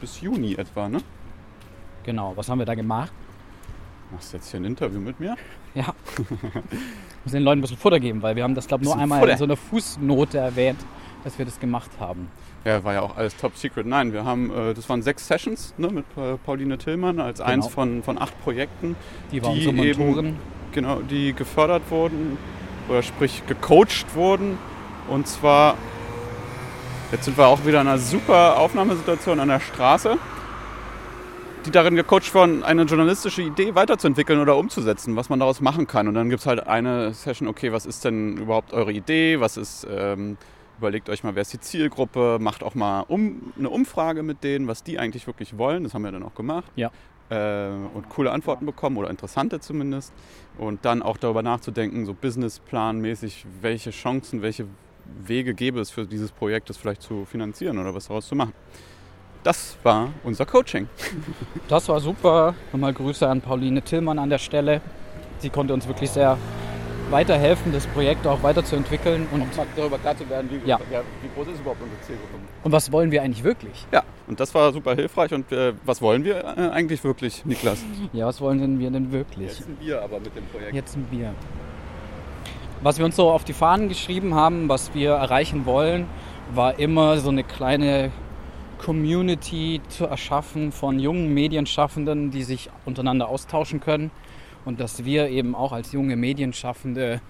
[0.00, 0.98] bis Juni etwa, ne?
[2.02, 3.12] Genau, was haben wir da gemacht?
[4.10, 5.36] Machst du jetzt hier ein Interview mit mir?
[5.74, 5.94] Ja.
[7.24, 9.20] Muss den Leuten ein bisschen Futter geben, weil wir haben das, glaube ich, nur einmal
[9.20, 9.32] Futter.
[9.32, 10.78] in so einer Fußnote erwähnt,
[11.24, 12.28] dass wir das gemacht haben.
[12.64, 13.86] Ja, war ja auch alles top secret.
[13.86, 17.66] Nein, wir haben, äh, das waren sechs Sessions ne, mit äh, Pauline Tillmann als eins
[17.66, 17.74] Genau.
[17.74, 18.96] von, von acht Projekten,
[19.32, 20.36] Die waren Die eben- Mentoren.
[20.72, 22.36] genau, die gefördert wurden
[22.88, 24.58] oder sprich gecoacht wurden.
[25.08, 25.76] Und zwar,
[27.12, 30.18] jetzt sind wir auch wieder in einer super Aufnahmesituation an der Straße,
[31.66, 36.08] die darin gecoacht wurden, eine journalistische Idee weiterzuentwickeln oder umzusetzen, was man daraus machen kann.
[36.08, 39.40] Und dann gibt es halt eine Session, okay, was ist denn überhaupt eure Idee?
[39.40, 40.36] Was ist, ähm,
[40.78, 42.38] überlegt euch mal, wer ist die Zielgruppe?
[42.40, 45.84] Macht auch mal um, eine Umfrage mit denen, was die eigentlich wirklich wollen.
[45.84, 46.70] Das haben wir dann auch gemacht.
[46.76, 46.90] Ja.
[47.30, 50.12] Äh, und coole Antworten bekommen oder interessante zumindest.
[50.56, 54.66] Und dann auch darüber nachzudenken, so businessplanmäßig, welche Chancen, welche
[55.26, 58.52] Wege gäbe es für dieses Projekt, das vielleicht zu finanzieren oder was daraus zu machen.
[59.42, 60.88] Das war unser Coaching.
[61.68, 62.54] Das war super.
[62.72, 64.80] Nochmal Grüße an Pauline Tillmann an der Stelle.
[65.38, 66.36] Sie konnte uns wirklich sehr
[67.10, 69.26] weiterhelfen, das Projekt auch weiterzuentwickeln.
[69.32, 70.78] Und, mal darüber klar zu werden, wie, Ja.
[70.78, 72.34] wie groß ist überhaupt unsere Zielgruppe.
[72.64, 73.86] und was wollen wir eigentlich wirklich?
[73.92, 75.32] Ja, und das war super hilfreich.
[75.32, 77.84] Und äh, was wollen wir äh, eigentlich wirklich, Niklas?
[78.12, 79.48] Ja, was wollen denn wir denn wirklich?
[79.58, 80.74] Jetzt ein Bier aber mit dem Projekt.
[80.74, 81.32] Jetzt ein Bier.
[82.82, 86.06] Was wir uns so auf die Fahnen geschrieben haben, was wir erreichen wollen,
[86.54, 88.12] war immer so eine kleine
[88.78, 94.10] Community zu erschaffen von jungen Medienschaffenden, die sich untereinander austauschen können.
[94.68, 97.22] Und dass wir eben auch als junge Medienschaffende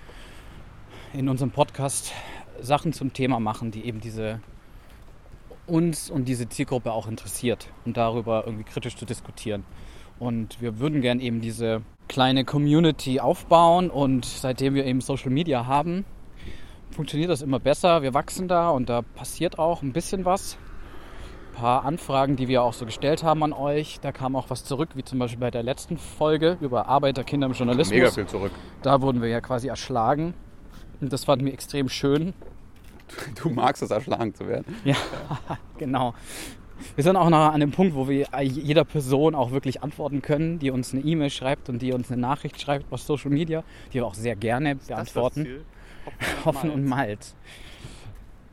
[1.12, 2.12] in unserem Podcast
[2.60, 4.40] Sachen zum Thema machen, die eben diese
[5.68, 9.62] uns und diese Zielgruppe auch interessiert und darüber irgendwie kritisch zu diskutieren.
[10.18, 15.64] Und wir würden gern eben diese kleine Community aufbauen und seitdem wir eben Social Media
[15.64, 16.04] haben,
[16.90, 18.02] funktioniert das immer besser.
[18.02, 20.58] Wir wachsen da und da passiert auch ein bisschen was.
[21.58, 24.62] Ein paar Anfragen, die wir auch so gestellt haben an euch, da kam auch was
[24.62, 27.90] zurück, wie zum Beispiel bei der letzten Folge über Arbeiterkinder im Journalismus.
[27.90, 28.52] Mega viel zurück.
[28.82, 30.34] Da wurden wir ja quasi erschlagen.
[31.00, 32.32] Und das fanden wir extrem schön.
[33.42, 34.72] Du magst es, erschlagen zu werden.
[34.84, 34.94] Ja,
[35.78, 36.14] genau.
[36.94, 40.60] Wir sind auch noch an dem Punkt, wo wir jeder Person auch wirklich antworten können,
[40.60, 43.94] die uns eine E-Mail schreibt und die uns eine Nachricht schreibt auf Social Media, die
[43.94, 45.42] wir auch sehr gerne beantworten.
[45.42, 45.64] Ziel?
[46.44, 47.34] Hoffen und Malz.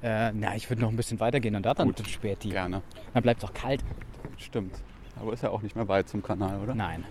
[0.06, 2.08] Äh, na, ich würde noch ein bisschen weitergehen und da dann Gut.
[2.08, 2.50] Späti.
[2.50, 2.84] Gerne.
[3.16, 3.84] Dann bleibt es auch kalt.
[4.38, 4.76] Stimmt.
[5.20, 6.76] Aber ist ja auch nicht mehr weit zum Kanal, oder?
[6.76, 7.04] Nein.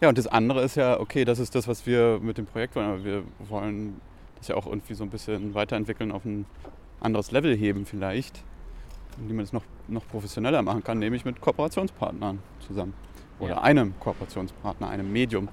[0.00, 2.74] Ja, und das andere ist ja, okay, das ist das, was wir mit dem Projekt
[2.74, 4.00] wollen, aber wir wollen
[4.38, 6.46] das ja auch irgendwie so ein bisschen weiterentwickeln, auf ein
[7.00, 8.42] anderes Level heben vielleicht,
[9.18, 12.94] indem man das noch, noch professioneller machen kann, nämlich mit Kooperationspartnern zusammen.
[13.40, 13.62] Oder Ja.
[13.62, 15.48] einem Kooperationspartner, einem Medium.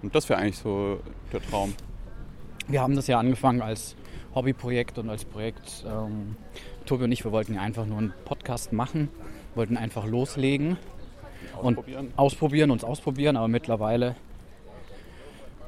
[0.00, 0.98] Und das wäre eigentlich so
[1.30, 1.74] der Traum.
[2.68, 3.94] Wir haben das ja angefangen als
[4.34, 5.84] Hobbyprojekt und als Projekt.
[5.86, 6.36] Ähm,
[6.86, 9.08] Tobi und ich, wir wollten ja einfach nur einen Podcast machen,
[9.54, 10.76] wollten einfach loslegen.
[11.60, 12.12] Und Ausprobieren.
[12.16, 14.16] ausprobieren, uns ausprobieren, aber mittlerweile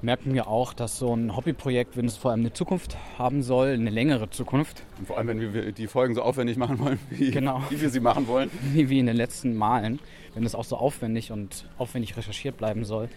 [0.03, 3.71] merken wir auch, dass so ein Hobbyprojekt, wenn es vor allem eine Zukunft haben soll,
[3.71, 7.31] eine längere Zukunft, Und vor allem, wenn wir die Folgen so aufwendig machen wollen, wie,
[7.31, 7.63] Genau.
[7.71, 8.51] wie wir sie machen wollen.
[8.73, 10.01] wie wie in den letzten Malen,
[10.35, 13.09] wenn es auch so aufwendig und aufwendig recherchiert bleiben soll,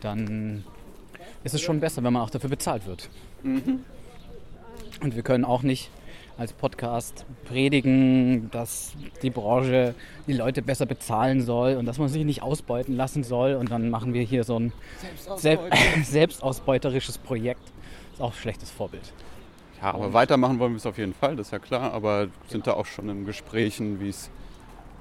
[0.00, 0.64] dann
[1.44, 3.08] ist es schon besser, wenn man auch dafür bezahlt wird.
[5.00, 5.90] Und wir können auch nicht
[6.36, 9.94] als Podcast predigen, dass die Branche
[10.26, 13.54] die Leute besser bezahlen soll und dass man sich nicht ausbeuten lassen soll.
[13.54, 14.72] Und dann machen wir hier so ein
[15.36, 15.58] Sel
[16.02, 17.62] selbstausbeuterisches Projekt.
[18.12, 19.12] Ist auch ein schlechtes Vorbild.
[19.80, 21.92] Ja, aber weitermachen wollen wir es auf jeden Fall, das ist ja klar.
[21.92, 24.30] Aber sind da auch schon in Gesprächen, wie es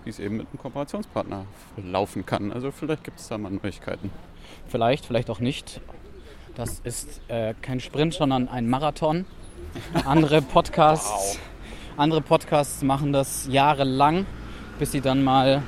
[0.03, 1.45] wie es eben mit einem Kooperationspartner
[1.77, 2.51] laufen kann.
[2.51, 4.11] Also vielleicht gibt es da mal Neuigkeiten.
[4.67, 5.79] Vielleicht, vielleicht auch nicht.
[6.55, 9.25] Das ist äh, kein Sprint, sondern ein Marathon.
[10.05, 11.39] Andere Podcasts,
[11.97, 14.27] andere Podcasts machen das jahrelang,
[14.77, 15.63] bis sie dann mal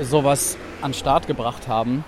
[0.00, 2.04] sowas an den Start gebracht haben.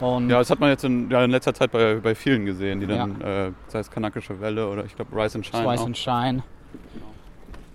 [0.00, 2.80] Und Ja, das hat man jetzt in, ja, in letzter Zeit bei, bei vielen gesehen,
[2.80, 5.68] die dann, äh, sei es Kanakische Welle oder ich glaube Rise and Shine.
[5.68, 5.84] Auch.
[5.84, 6.42] and Shine.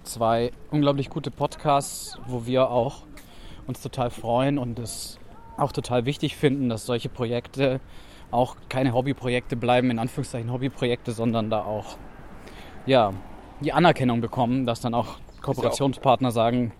[0.03, 3.03] Zwei unglaublich gute Podcasts, wo wir auch
[3.67, 5.19] uns total freuen und es
[5.55, 7.79] auch total wichtig finden, dass solche Projekte
[8.31, 11.97] auch keine Hobbyprojekte bleiben, in Anführungszeichen Hobbyprojekte, sondern da auch
[12.85, 13.13] ja,
[13.61, 16.73] die Anerkennung bekommen, dass dann auch Kooperationspartner sagen,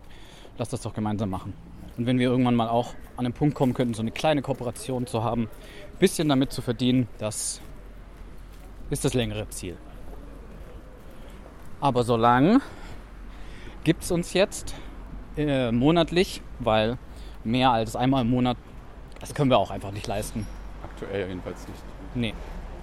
[0.57, 1.53] lass das doch gemeinsam machen.
[1.97, 5.07] Und wenn wir irgendwann mal auch an den Punkt kommen könnten, so eine kleine Kooperation
[5.07, 7.61] zu haben, ein bisschen damit zu verdienen, das
[8.89, 9.77] ist das längere Ziel.
[11.79, 12.61] Aber solange
[13.83, 14.75] gibt es uns jetzt
[15.37, 16.97] äh, monatlich, weil
[17.43, 18.57] mehr als einmal im Monat,
[19.19, 20.45] das können wir auch einfach nicht leisten.
[20.99, 21.83] Aktuell jedenfalls nicht.
[22.15, 22.33] Nee,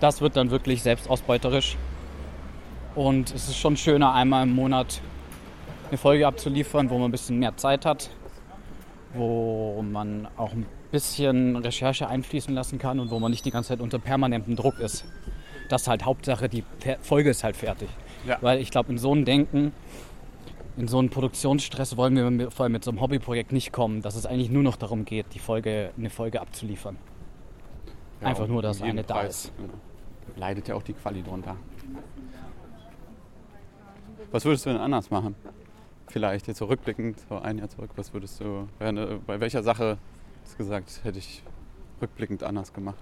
[0.01, 1.77] das wird dann wirklich selbstausbeuterisch.
[2.95, 5.01] Und es ist schon schöner, einmal im Monat
[5.89, 8.11] eine Folge abzuliefern, wo man ein bisschen mehr Zeit hat,
[9.15, 13.71] wo man auch ein bisschen Recherche einfließen lassen kann und wo man nicht die ganze
[13.71, 15.05] Zeit unter permanentem Druck ist.
[15.69, 16.63] Das ist halt Hauptsache, die
[17.01, 17.89] Folge ist halt fertig.
[18.29, 18.39] Ja.
[18.41, 19.73] Weil ich glaube, in so ein Denken,
[20.77, 24.03] in so einen Produktionsstress wollen wir mit, vor allem mit so einem Hobbyprojekt nicht kommen,
[24.03, 26.97] dass es eigentlich nur noch darum geht, die Folge, eine Folge abzuliefern.
[28.21, 29.53] Ja, Einfach nur, dass eine da ist.
[29.57, 29.73] Genau.
[30.37, 31.57] Leidet ja auch die Quali drunter.
[34.31, 35.35] Was würdest du denn anders machen?
[36.09, 39.63] Vielleicht jetzt so rückblickend, so ein Jahr zurück, was würdest du, bei eine- bei welcher
[39.63, 39.99] Sache,
[40.53, 41.43] du gesagt, hätte ich
[42.01, 42.99] rückblickend anders gemacht?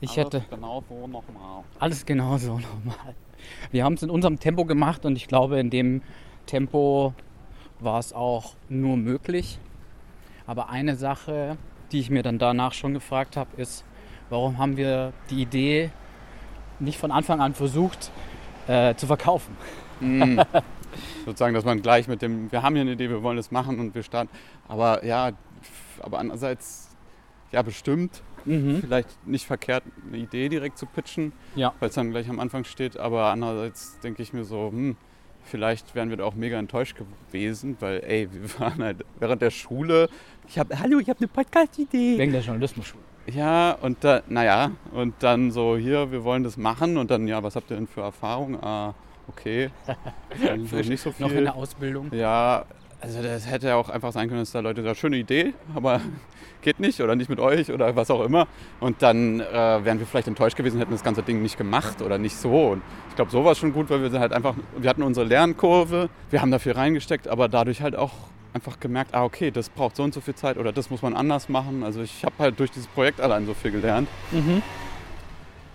[0.00, 1.64] Ich hätte Genau so nochmal.
[1.78, 3.14] alles genauso normal.
[3.70, 6.02] Wir haben es in unserem Tempo gemacht und ich glaube, in dem
[6.46, 7.14] Tempo
[7.80, 9.58] war es auch nur möglich.
[10.46, 11.56] Aber eine Sache,
[11.92, 13.84] die ich mir dann danach schon gefragt habe, ist,
[14.30, 15.90] warum haben wir die Idee
[16.78, 18.10] nicht von Anfang an versucht
[18.66, 19.56] äh, zu verkaufen?
[19.98, 20.38] Mm.
[21.24, 23.80] Sozusagen, dass man gleich mit dem, wir haben hier eine Idee, wir wollen das machen
[23.80, 24.28] und wir starten.
[24.68, 25.30] Aber ja,
[26.02, 26.90] aber andererseits,
[27.50, 28.80] ja bestimmt, Mhm.
[28.82, 31.72] vielleicht nicht verkehrt, eine Idee direkt zu pitchen, Ja.
[31.80, 32.98] weil es dann gleich am Anfang steht.
[32.98, 34.98] Aber andererseits denke ich mir so, hm,
[35.46, 36.96] vielleicht wären wir da auch mega enttäuscht
[37.30, 40.08] gewesen, weil ey, wir waren halt während der Schule.
[40.48, 42.18] Ich habe, hallo, ich habe eine Podcast-Idee.
[42.18, 43.02] Wegen der Journalismusschule.
[43.32, 47.42] Ja, und da, naja, und dann so, hier, wir wollen das machen und dann, ja,
[47.42, 48.62] was habt ihr denn für Erfahrung?
[48.62, 48.94] Ah,
[49.28, 49.70] okay.
[50.72, 51.26] Nicht so viel.
[51.26, 52.12] Noch in der Ausbildung.
[52.12, 52.64] Ja,
[53.00, 56.00] also das hätte ja auch einfach sein können, dass da Leute sagen, schöne Idee, aber
[56.62, 58.48] geht nicht oder nicht mit euch oder was auch immer.
[58.80, 59.44] Und dann äh,
[59.84, 62.68] wären wir vielleicht enttäuscht gewesen, hätten das ganze Ding nicht gemacht oder nicht so.
[62.72, 65.26] Und ich glaube, so war es schon gut, weil wir halt einfach, wir hatten unsere
[65.26, 68.12] Lernkurve, wir haben da viel reingesteckt, aber dadurch halt auch
[68.54, 71.14] einfach gemerkt, ah okay, das braucht so und so viel Zeit oder das muss man
[71.14, 71.84] anders machen.
[71.84, 74.62] Also ich habe halt durch dieses Projekt allein so viel gelernt, Mhm.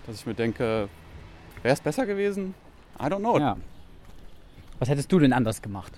[0.07, 0.89] dass ich mir denke,
[1.61, 2.55] wäre es besser gewesen?
[2.99, 3.37] I don't know.
[3.37, 3.55] Ja.
[4.79, 5.93] Was hättest du denn anders gemacht?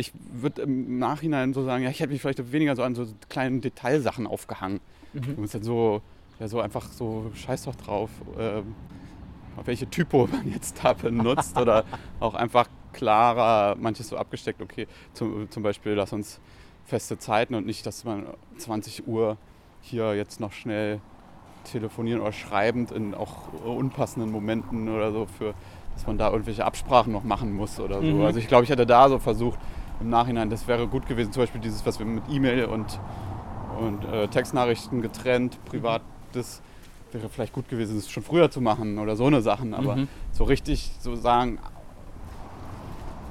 [0.00, 3.06] Ich würde im Nachhinein so sagen, ja, ich hätte mich vielleicht weniger so an so
[3.28, 4.80] kleinen Detailsachen aufgehangen.
[5.12, 5.36] Mhm.
[5.36, 6.02] Du musst dann so,
[6.38, 8.10] ja, so einfach so, scheiß doch drauf,
[9.56, 11.84] auf welche Typo man jetzt da benutzt oder
[12.18, 16.40] auch einfach klarer, manches so abgesteckt, okay, zum, zum Beispiel lass uns
[16.86, 18.26] feste Zeiten und nicht, dass man
[18.58, 19.36] 20 Uhr
[19.80, 21.00] hier jetzt noch schnell
[21.64, 25.54] telefonieren oder schreibend in auch unpassenden Momenten oder so für,
[25.94, 28.06] dass man da irgendwelche Absprachen noch machen muss oder so.
[28.06, 28.22] Mhm.
[28.22, 29.58] Also ich glaube, ich hätte da so versucht,
[30.00, 32.98] im Nachhinein, das wäre gut gewesen, zum Beispiel dieses, was wir mit E-Mail und,
[33.78, 36.62] und äh, Textnachrichten getrennt, privat, das
[37.12, 40.08] wäre vielleicht gut gewesen, das schon früher zu machen oder so eine Sachen, aber Mhm.
[40.32, 41.58] so richtig so sagen,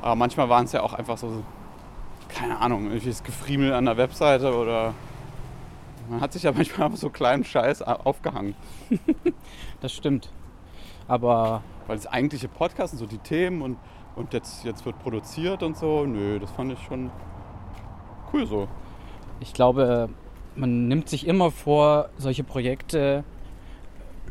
[0.01, 1.43] aber manchmal waren es ja auch einfach so,
[2.29, 4.93] keine Ahnung, irgendwelches Gefriemel an der Webseite oder
[6.09, 8.55] man hat sich ja manchmal auf so kleinen Scheiß aufgehangen.
[9.81, 10.29] Das stimmt.
[11.07, 13.77] Aber Weil das eigentliche Podcast und so die Themen und,
[14.19, 17.09] und jetzt, jetzt wird produziert und so, nö, das fand ich schon
[18.33, 18.67] cool so.
[19.39, 20.09] ich glaube,
[20.55, 23.23] man nimmt sich immer vor, solche Projekte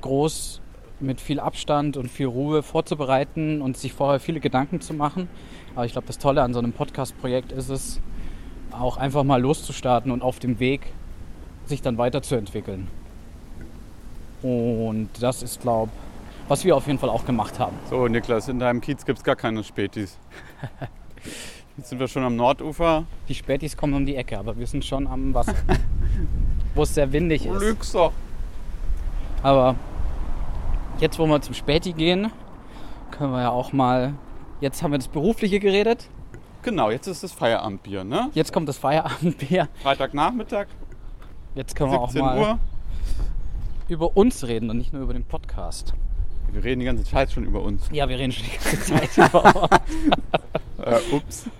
[0.02, 0.60] groß
[1.00, 5.28] mit viel Abstand und viel Ruhe vorzubereiten und sich vorher viele Gedanken zu machen.
[5.74, 8.00] Aber ich glaube, das Tolle an so einem Podcast-Projekt ist es,
[8.70, 10.92] auch einfach mal loszustarten und auf dem Weg
[11.64, 12.88] sich dann weiterzuentwickeln.
[14.42, 15.90] Und das ist, glaube
[16.48, 17.76] was wir auf jeden Fall auch gemacht haben.
[17.88, 20.18] So, Niklas, in deinem Kiez gibt es gar keine Spätis.
[21.76, 23.04] Jetzt sind wir schon am Nordufer.
[23.28, 25.54] Die Spätis kommen um die Ecke, aber wir sind schon am Wasser,
[26.74, 27.94] wo es sehr windig ist.
[27.94, 28.12] Doch.
[29.44, 29.76] Aber
[30.98, 32.32] jetzt, wo wir zum Späti gehen,
[33.12, 34.14] können wir ja auch mal.
[34.60, 36.08] Jetzt haben wir das Berufliche geredet.
[36.62, 38.30] Genau, jetzt ist das Feierabendbier, ne?
[38.34, 39.68] Jetzt kommt das Feierabendbier.
[39.80, 40.66] Freitagnachmittag,
[41.54, 42.58] Jetzt können wir auch 17 mal Uhr.
[43.88, 45.94] über uns reden und nicht nur über den Podcast.
[46.52, 47.88] Wir reden die ganze Zeit schon über uns.
[47.92, 49.70] Ja, wir reden schon die ganze Zeit über uns.
[50.80, 51.50] Äh, ups.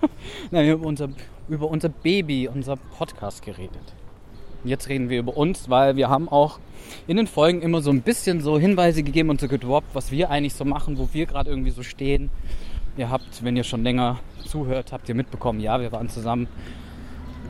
[0.49, 1.09] Nein, wir haben über unser,
[1.49, 3.93] über unser Baby, unser Podcast geredet.
[4.63, 6.59] Und Jetzt reden wir über uns, weil wir haben auch
[7.05, 10.31] in den Folgen immer so ein bisschen so Hinweise gegeben und so gedroppt, was wir
[10.31, 12.29] eigentlich so machen, wo wir gerade irgendwie so stehen.
[12.97, 16.47] Ihr habt, wenn ihr schon länger zuhört, habt ihr mitbekommen, ja, wir waren zusammen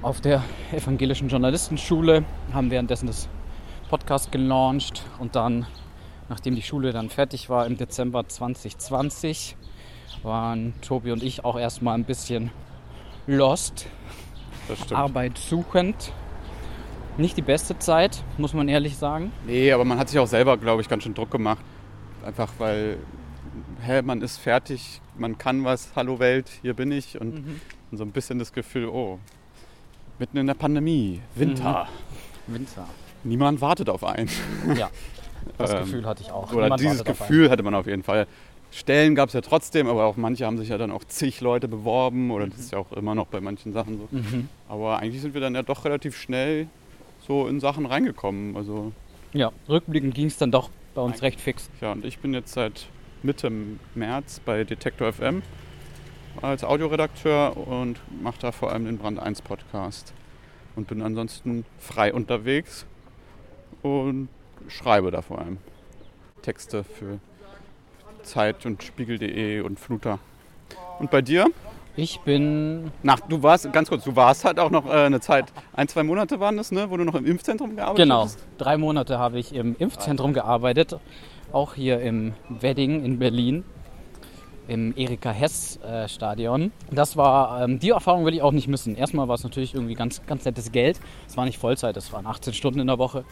[0.02, 2.24] auf der evangelischen Journalistenschule,
[2.54, 3.28] haben währenddessen das
[3.90, 5.66] Podcast gelauncht und dann,
[6.30, 9.58] nachdem die Schule dann fertig war im Dezember 2020,
[10.24, 12.52] waren Tobi und ich auch erstmal ein bisschen
[13.28, 13.88] lost,
[14.68, 15.00] Das stimmt.
[15.00, 16.14] Arbeit suchend.
[17.18, 19.32] Nicht die beste Zeit, muss man ehrlich sagen.
[19.46, 21.64] Nee, aber man hat sich auch selber, glaube ich, ganz schön Druck gemacht.
[22.26, 22.98] Einfach weil,
[23.86, 27.20] hä, man ist fertig, man kann was, hallo Welt, hier bin ich.
[27.20, 27.60] Und,
[27.92, 29.20] und so ein bisschen das Gefühl, oh,
[30.18, 31.88] mitten in der Pandemie, Winter.
[32.48, 32.86] Winter.
[33.26, 34.30] Niemand wartet auf einen.
[34.78, 34.90] Ja,
[35.58, 36.52] das Ähm, Gefühl hatte ich auch.
[36.54, 38.28] Oder Niemand dieses Gefühl hatte man auf jeden Fall.
[38.72, 41.68] Stellen gab es ja trotzdem, aber auch manche haben sich ja dann auch zig Leute
[41.68, 44.08] beworben oder das ist ja auch immer noch bei manchen Sachen so.
[44.12, 44.48] Mhm.
[44.68, 46.68] Aber eigentlich sind wir dann ja doch relativ schnell
[47.28, 48.56] so in Sachen reingekommen.
[48.56, 48.92] Also
[49.34, 51.70] Ja, rückblickend ging es dann doch bei uns recht fix.
[51.82, 52.86] ja, und ich bin jetzt seit
[53.24, 53.52] Mitte
[53.96, 55.42] März bei Detektor FM
[56.42, 60.14] als Audioredakteur und mache da vor allem den Brand 1 Podcast.
[60.76, 62.86] Und bin ansonsten frei unterwegs
[63.82, 64.30] und
[64.68, 65.58] schreibe da vor allem
[66.42, 67.20] Texte für
[68.24, 70.20] Zeit und Spiegel.de und Fluter.
[71.00, 71.48] Und bei dir?
[71.96, 75.52] Ich bin, Nach, du warst, ganz kurz, du warst halt auch noch äh, eine Zeit,
[75.74, 78.40] ein, zwei Monate waren das, ne, wo du noch im Impfzentrum gearbeitet genau, hast?
[78.58, 80.98] drei Monate habe ich im Impfzentrum gearbeitet,
[81.52, 83.66] auch hier im Wedding in Berlin,
[84.70, 86.72] im Erika Hess äh, Stadion.
[86.92, 88.96] Das war, ähm, die Erfahrung will ich auch nicht missen.
[88.96, 91.02] Erstmal war es natürlich irgendwie ganz, ganz nettes Geld.
[91.28, 93.26] Es war nicht Vollzeit, es waren 18 Stunden in der Woche.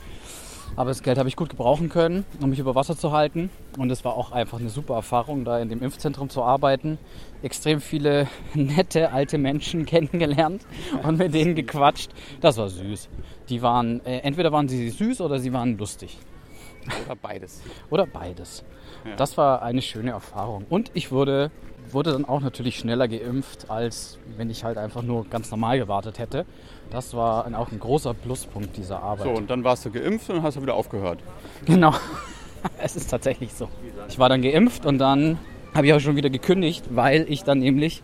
[0.76, 3.50] Aber das Geld habe ich gut gebrauchen können, um mich über Wasser zu halten.
[3.78, 6.98] Und es war auch einfach eine super Erfahrung, da in dem Impfzentrum zu arbeiten.
[7.42, 10.66] Extrem viele nette alte Menschen kennengelernt
[11.04, 12.12] und mit denen gequatscht.
[12.42, 13.10] Das war süß.
[13.50, 16.18] Die waren, äh, entweder waren sie süß oder sie waren lustig.
[17.06, 17.62] Oder beides.
[17.90, 18.64] Oder beides.
[19.06, 19.16] Ja.
[19.16, 20.66] Das war eine schöne Erfahrung.
[20.70, 21.52] Und ich wurde,
[21.92, 26.20] wurde dann auch natürlich schneller geimpft, als wenn ich halt einfach nur ganz normal gewartet
[26.20, 26.46] hätte.
[26.92, 29.26] Das war ein, auch ein großer Pluspunkt dieser Arbeit.
[29.26, 31.20] So, und dann warst du geimpft und hast du wieder aufgehört.
[31.66, 31.94] Genau.
[32.80, 33.70] Es ist tatsächlich so.
[34.10, 35.38] Ich war dann geimpft und dann
[35.74, 38.02] habe ich auch schon wieder gekündigt, weil ich dann nämlich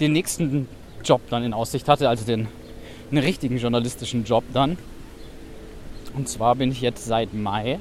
[0.00, 0.68] den nächsten
[1.04, 2.48] Job dann in Aussicht hatte, also den
[3.10, 4.76] einen richtigen journalistischen Job dann.
[6.16, 7.78] Und zwar bin ich jetzt seit Mai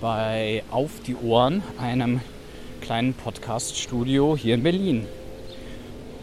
[0.00, 2.20] bei Auf die Ohren, einem
[2.80, 5.06] kleinen Podcast-Studio hier in Berlin.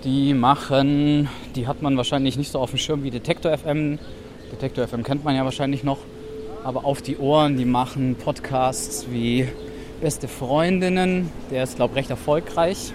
[0.03, 3.99] Die machen, die hat man wahrscheinlich nicht so auf dem Schirm wie Detektor FM.
[4.49, 5.97] Detektor FM kennt man ja wahrscheinlich noch.
[6.63, 9.49] Aber auf die Ohren, die machen Podcasts wie
[9.99, 11.29] Beste Freundinnen.
[11.51, 12.93] Der ist, glaube ich, recht erfolgreich.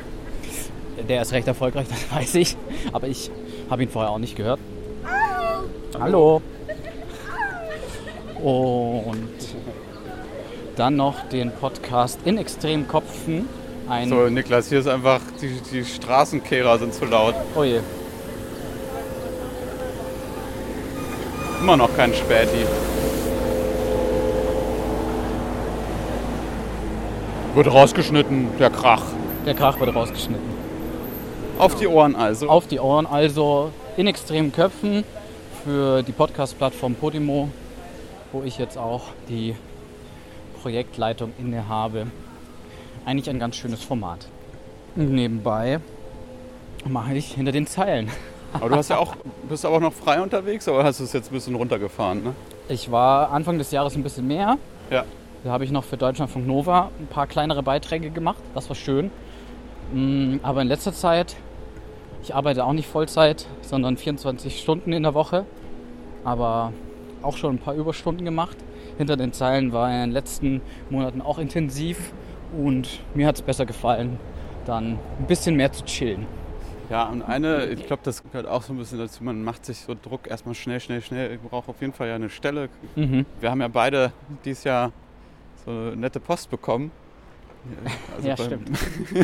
[1.07, 2.57] Der ist recht erfolgreich, das weiß ich.
[2.93, 3.31] Aber ich
[3.69, 4.61] habe ihn vorher auch nicht gehört.
[6.01, 6.41] Hallo.
[8.43, 9.29] Und
[10.77, 13.47] dann noch den Podcast In Extrem Kopfen.
[13.89, 17.35] Ein So, Niklas, hier ist einfach, die, die Straßenkehrer sind zu laut.
[17.55, 17.81] Oh je.
[21.61, 22.67] Immer noch kein Späti.
[27.55, 29.03] Wird rausgeschnitten, der Krach.
[29.45, 30.55] Der Krach wurde rausgeschnitten.
[31.59, 32.49] Auf die Ohren also.
[32.49, 35.05] Auf die Ohren also in extremen Köpfen
[35.63, 37.51] für die Podcast-Plattform Podimo,
[38.33, 39.55] wo ich jetzt auch die
[40.63, 42.07] Projektleitung innehabe.
[43.05, 44.27] Eigentlich ein ganz schönes Format.
[44.97, 45.81] Und nebenbei
[46.87, 48.11] mache ich hinter den Zeilen.
[48.53, 49.17] Aber du hast ja auch,
[49.49, 52.35] bist aber auch noch frei unterwegs, oder hast du es jetzt ein bisschen runtergefahren, ne?
[52.69, 54.59] Ich war Anfang des Jahres ein bisschen mehr.
[54.91, 55.05] Ja.
[55.43, 58.43] Da habe ich noch für Deutschlandfunk Nova ein paar kleinere Beiträge gemacht.
[58.55, 59.11] Das war schön.
[59.93, 61.37] Mm, Aber in letzter Zeit,
[62.23, 65.45] ich arbeite auch nicht Vollzeit, sondern 24 Stunden in der Woche.
[66.25, 66.73] Aber
[67.23, 68.57] auch schon ein paar Überstunden gemacht.
[68.97, 72.13] Hinter den Zeilen war in den letzten Monaten auch intensiv.
[72.59, 74.19] Und mir hat es besser gefallen,
[74.65, 76.27] dann ein bisschen mehr zu chillen.
[76.91, 79.79] Ja, und eine, ich glaube, das gehört auch so ein bisschen dazu, man macht sich
[79.81, 81.33] so Druck erstmal schnell, schnell, schnell.
[81.33, 82.69] Ich brauche auf jeden Fall ja eine Stelle.
[82.95, 83.25] Mhm.
[83.41, 84.13] Wir haben ja beide
[84.45, 84.93] dieses Jahr
[85.65, 86.91] so eine nette Post bekommen.
[88.17, 88.65] Also Ja, beim-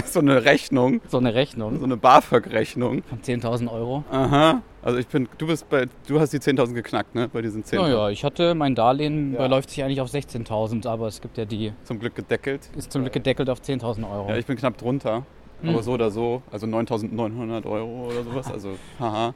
[0.06, 3.02] so eine Rechnung, So eine Rechnung so eine BAföG-Rechnung.
[3.02, 4.04] von 10.000 Euro.
[4.10, 4.62] Aha.
[4.82, 7.28] Also ich bin, du bist bei, du hast die 10.000 geknackt, ne?
[7.32, 7.76] Bei diesen 10.000.
[7.82, 9.42] Naja, ich hatte, mein Darlehen Ja.
[9.42, 12.70] beläuft sich eigentlich auf 16.000, aber es gibt ja die, Zum Glück gedeckelt.
[12.76, 14.28] ist zum Glück gedeckelt auf 10.000 Euro.
[14.30, 15.24] Ja, ich bin knapp drunter.
[15.62, 15.70] Hm.
[15.70, 18.50] Aber so oder so, also 9.900 Euro oder sowas.
[18.50, 19.34] Also, haha.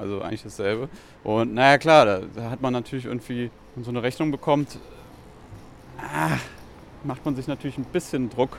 [0.00, 0.88] Also eigentlich dasselbe.
[1.24, 4.78] Und naja, klar, da, da hat man natürlich irgendwie, wenn so eine Rechnung bekommt,
[5.98, 6.36] ah,
[7.04, 8.58] macht man sich natürlich ein bisschen Druck,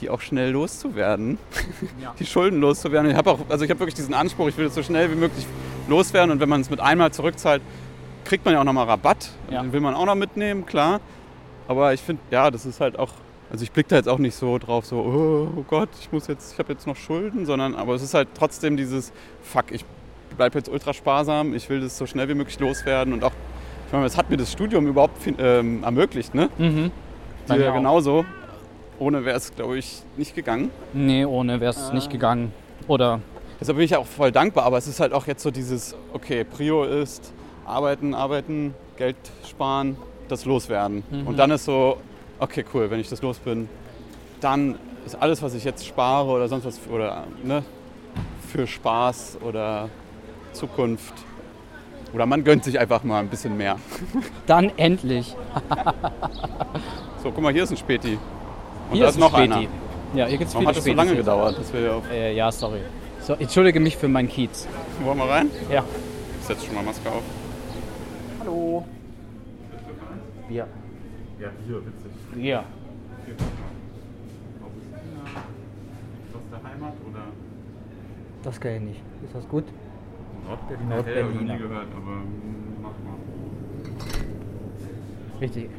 [0.00, 1.38] die auch schnell loszuwerden.
[2.00, 2.14] Ja.
[2.18, 3.10] Die Schulden loszuwerden.
[3.10, 5.16] Ich habe auch, also ich habe wirklich diesen Anspruch, ich will das so schnell wie
[5.16, 5.46] möglich
[5.88, 6.30] loswerden.
[6.30, 7.62] Und wenn man es mit einmal zurückzahlt,
[8.24, 9.30] kriegt man ja auch nochmal Rabatt.
[9.50, 9.62] Ja.
[9.62, 11.00] Den will man auch noch mitnehmen, klar.
[11.68, 13.12] Aber ich finde, ja, das ist halt auch,
[13.50, 16.26] also ich blicke da jetzt auch nicht so drauf, so, oh, oh Gott, ich muss
[16.26, 19.84] jetzt, ich habe jetzt noch Schulden, sondern, aber es ist halt trotzdem dieses, fuck, ich
[20.36, 23.32] bleibe jetzt ultra sparsam, ich will das so schnell wie möglich loswerden und auch,
[23.92, 26.48] ich meine, das hat mir das Studium überhaupt ähm, ermöglicht, ne?
[26.56, 26.90] Mhm.
[27.46, 28.24] Mir ja genauso.
[28.98, 30.70] Ohne wäre es, glaube ich, nicht gegangen.
[30.94, 31.92] Nee, ohne wäre es Ah.
[31.92, 32.54] nicht gegangen.
[32.88, 33.20] Oder
[33.60, 36.42] Deshalb bin ich auch voll dankbar, aber es ist halt auch jetzt so dieses, okay,
[36.42, 37.34] Prio ist
[37.66, 39.16] arbeiten, arbeiten, Geld
[39.46, 41.02] sparen, das loswerden.
[41.10, 41.26] Mhm.
[41.26, 41.98] Und dann ist so,
[42.38, 43.68] okay, cool, wenn ich das los bin,
[44.40, 47.62] dann ist alles, was ich jetzt spare oder sonst was, oder ne,
[48.48, 49.90] für Spaß oder
[50.54, 51.12] Zukunft.
[52.12, 53.76] Oder man gönnt sich einfach mal ein bisschen mehr.
[54.46, 55.34] dann endlich.
[57.22, 58.18] So, guck mal, hier ist ein Späti.
[58.90, 59.62] Und da ist noch einer.
[60.14, 61.18] Ja, hier gibt's Warum viele hat das so lange hier.
[61.20, 62.10] gedauert, dass wir hier auf...
[62.10, 62.80] Äh, ja, sorry.
[63.20, 64.68] So, entschuldige mich für meinen Kiez.
[65.02, 65.50] Wollen wir rein?
[65.70, 65.84] Ja.
[66.40, 67.22] Ich setze schon mal Maske auf.
[68.40, 68.84] Hallo.
[70.48, 70.66] Bier.
[71.40, 72.12] Ja, hier, witzig.
[72.34, 72.58] Bier.
[76.34, 77.22] Aus der Heimat oder
[78.42, 79.00] Das kann ich nicht.
[79.24, 79.64] Ist das gut?
[80.46, 81.04] Nordberliner?
[81.04, 82.22] Hell, hab ich noch nie gehört, aber
[82.82, 83.18] mach mal.
[85.40, 85.70] Richtig.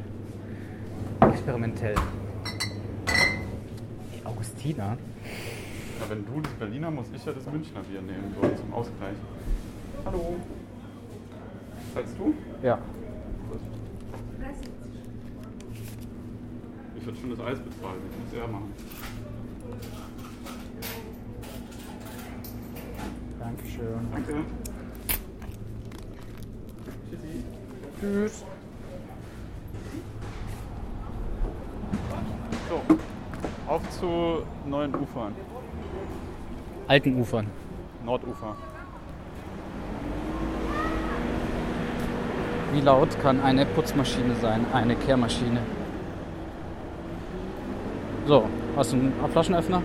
[1.21, 1.95] Experimentell.
[4.13, 4.97] Die Augustiner.
[5.99, 9.15] Ja, wenn du das Berliner, muss ich ja das Münchner Bier nehmen, so zum Ausgleich.
[10.05, 10.35] Hallo.
[11.93, 12.33] Zahlst du?
[12.61, 12.79] Ja.
[16.95, 18.71] Ich würde schon das Eis bezahlen, ich muss eher machen.
[23.73, 24.07] Dankeschön.
[24.11, 24.33] Danke.
[27.09, 27.43] Tschüssi.
[27.99, 28.45] Tschüss.
[32.69, 32.81] So,
[33.67, 35.33] auf zu neuen Ufern.
[36.87, 37.47] Alten Ufern.
[38.05, 38.55] Nordufer.
[42.73, 44.65] Wie laut kann eine Putzmaschine sein?
[44.73, 45.59] Eine Kehrmaschine.
[48.25, 49.81] So, hast du einen Flaschenöffner?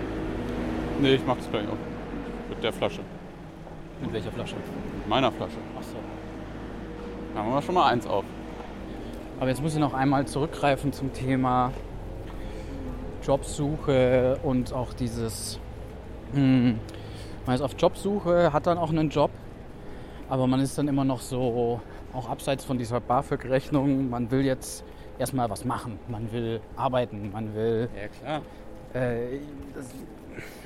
[1.00, 1.76] Nee, ich mach das gleich auf.
[2.48, 3.02] Mit der Flasche.
[4.00, 4.56] Mit welcher Flasche?
[4.56, 5.56] Mit meiner Flasche.
[5.76, 5.96] Achso.
[7.34, 8.24] Da haben wir schon mal eins auf.
[9.40, 11.72] Aber jetzt muss ich noch einmal zurückgreifen zum Thema
[13.24, 15.58] Jobsuche und auch dieses.
[16.32, 16.78] Hm,
[17.46, 19.30] man ist auf Jobsuche, hat dann auch einen Job,
[20.28, 21.80] aber man ist dann immer noch so,
[22.12, 24.84] auch abseits von dieser BAföG-Rechnung, man will jetzt
[25.18, 28.42] erstmal was machen, man will arbeiten, man will Ja, klar.
[28.92, 29.38] äh,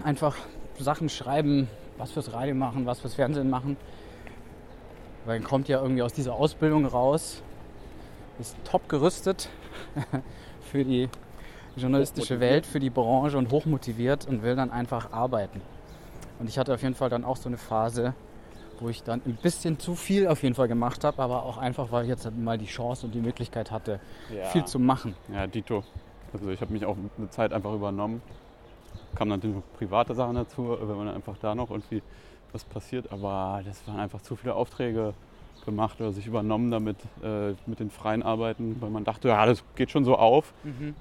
[0.05, 0.37] einfach
[0.79, 1.69] Sachen schreiben,
[1.99, 3.77] was fürs Radio machen, was fürs Fernsehen machen.
[5.25, 7.43] Weil man kommt ja irgendwie aus dieser Ausbildung raus,
[8.41, 9.49] ist top gerüstet
[10.63, 11.09] für die
[11.77, 12.41] journalistische.
[12.41, 15.61] Welt, für die Branche und hochmotiviert und will dann einfach arbeiten.
[16.39, 18.15] Und ich hatte auf jeden Fall dann auch so eine Phase,
[18.81, 21.93] wo ich dann ein bisschen zu viel auf jeden Fall gemacht habe, aber auch einfach,
[21.93, 24.01] weil ich jetzt mal die Chance und die Möglichkeit hatte,
[24.35, 24.47] Ja.
[24.47, 25.15] viel zu machen.
[25.33, 25.85] Ja, Dito.
[26.33, 28.23] Also ich habe mich auch eine Zeit einfach übernommen.
[29.15, 32.03] Kam dann natürlich noch private Sachen dazu, wenn man einfach da noch irgendwie
[32.53, 33.11] was passiert.
[33.13, 35.15] Aber das waren einfach zu viele Aufträge
[35.65, 39.63] gemacht oder sich übernommen damit äh, mit den freien Arbeiten, weil man dachte, ja, das
[39.77, 40.53] geht schon so auf.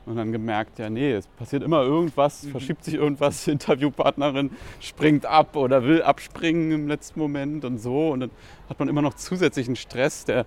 [0.05, 5.25] Und dann gemerkt, ja, nee, es passiert immer irgendwas, verschiebt sich irgendwas, die Interviewpartnerin springt
[5.25, 8.09] ab oder will abspringen im letzten Moment und so.
[8.11, 8.31] Und dann
[8.69, 10.45] hat man immer noch zusätzlichen Stress, der,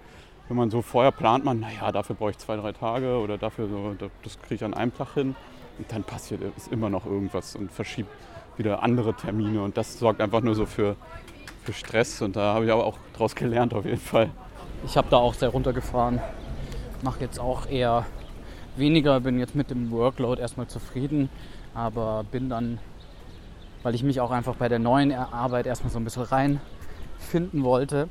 [0.49, 3.67] wenn man so vorher plant, man, naja, dafür brauche ich zwei, drei Tage oder dafür
[3.69, 5.35] so, da- das kriege ich an einem Tag hin.
[5.79, 8.11] Und dann passiert ist immer noch irgendwas und verschiebt
[8.57, 9.63] wieder andere Termine.
[9.63, 10.97] Und das sorgt einfach nur so für,
[11.63, 12.23] für Stress.
[12.23, 14.31] Und da habe ich aber auch draus gelernt auf jeden Fall.
[14.85, 16.21] Ich habe da auch sehr runtergefahren.
[17.03, 18.07] Mache jetzt auch eher
[18.77, 21.29] weniger, bin jetzt mit dem Workload erstmal zufrieden,
[21.75, 22.79] aber bin dann,
[23.83, 28.09] weil ich mich auch einfach bei der neuen Arbeit erstmal so ein bisschen reinfinden wollte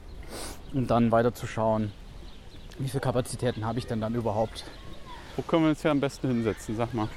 [0.74, 1.92] und dann weiter zu schauen,
[2.80, 4.64] wie viele Kapazitäten habe ich denn dann überhaupt.
[5.36, 6.76] Wo können wir uns hier am besten hinsetzen?
[6.76, 7.10] Sag mal.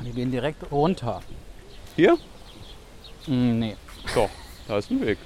[0.00, 1.20] Wir gehen direkt runter.
[1.96, 2.16] Hier?
[3.26, 3.76] Mm, nee,
[4.14, 4.30] Doch,
[4.66, 5.18] da ist ein Weg.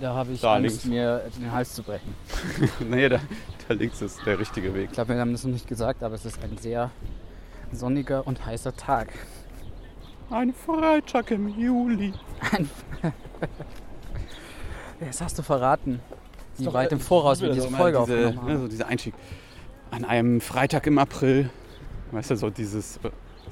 [0.00, 0.84] da habe ich Da Angst, links.
[0.84, 2.14] mir den Hals zu brechen.
[2.90, 3.20] nee, da,
[3.68, 4.86] da links ist der richtige Weg.
[4.86, 6.90] Ich glaube, wir haben das noch nicht gesagt, aber es ist ein sehr
[7.72, 9.08] sonniger und heißer Tag.
[10.30, 12.12] Ein Freitag im Juli.
[15.00, 16.00] Das hast du verraten.
[16.56, 18.60] Wie doch, weit äh, im Voraus wir diese Folge diese, aufgenommen ne, haben.
[18.62, 19.14] so dieser Einstieg.
[19.90, 21.50] An einem Freitag im April.
[22.12, 23.00] Weißt du, so dieses.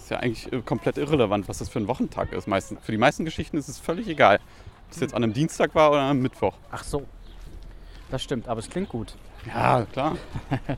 [0.09, 2.49] Ist ja eigentlich äh, komplett irrelevant, was das für ein Wochentag ist.
[2.49, 4.37] Meistens, für die meisten Geschichten ist es völlig egal.
[4.87, 6.55] Ob es jetzt an einem Dienstag war oder am Mittwoch.
[6.71, 7.05] Ach so.
[8.11, 9.17] Das stimmt, aber es klingt gut.
[9.47, 10.17] Ja, klar.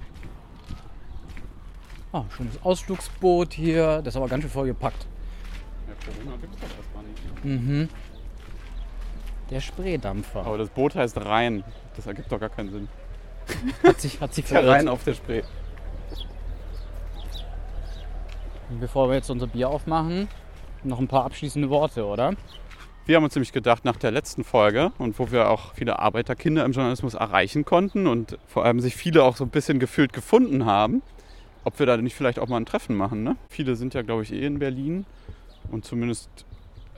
[2.12, 4.02] Ah, schönes Ausflugsboot hier.
[4.02, 5.06] Das ist aber ganz schön vollgepackt.
[5.86, 7.44] Ja, Corona gibt es doch erstmal nicht.
[7.44, 7.88] Mhm.
[9.48, 10.44] Der Spreedampfer.
[10.44, 11.62] Aber das Boot heißt Rhein.
[11.94, 12.88] Das ergibt doch gar keinen Sinn.
[13.84, 15.42] Hat sich, hat sich Der Rhein auf der Spree.
[18.78, 20.28] Bevor wir jetzt unser Bier aufmachen,
[20.84, 22.34] noch ein paar abschließende Worte, oder?
[23.06, 26.64] Wir haben uns nämlich gedacht, nach der letzten Folge und wo wir auch viele Arbeiterkinder
[26.64, 30.66] im Journalismus erreichen konnten und vor allem sich viele auch so ein bisschen gefühlt gefunden
[30.66, 31.02] haben,
[31.64, 33.24] ob wir da nicht vielleicht auch mal ein Treffen machen.
[33.24, 33.36] Ne?
[33.48, 35.06] Viele sind ja, glaube ich, eh in Berlin
[35.72, 36.28] und zumindest,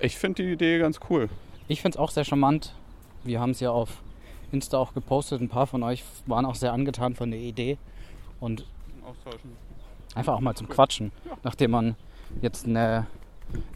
[0.01, 1.31] ich finde die Idee ganz cool.
[1.68, 2.75] Ich finde es auch sehr charmant.
[3.25, 4.03] Wir haben es ja auf
[4.51, 5.41] Insta auch gepostet.
[5.41, 7.79] Ein paar von euch waren auch sehr angetan von der Idee.
[8.41, 8.66] Und
[9.07, 9.72] Austauschen.
[10.15, 11.13] Einfach auch mal zum Quatschen.
[11.43, 11.97] Nachdem man
[12.41, 13.07] jetzt eine,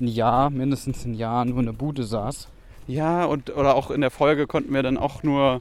[0.00, 2.48] ein Jahr, mindestens ein Jahr nur in der Bude saß.
[2.86, 5.60] Ja, und oder auch in der Folge konnten wir dann auch nur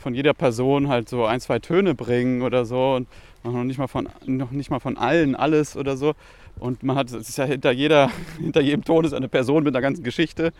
[0.00, 3.08] von jeder Person halt so ein, zwei Töne bringen oder so und
[3.42, 6.14] noch nicht mal von noch nicht mal von allen alles oder so.
[6.58, 9.74] Und man hat, es ist ja hinter, jeder, hinter jedem Ton ist eine Person mit
[9.74, 10.52] einer ganzen Geschichte.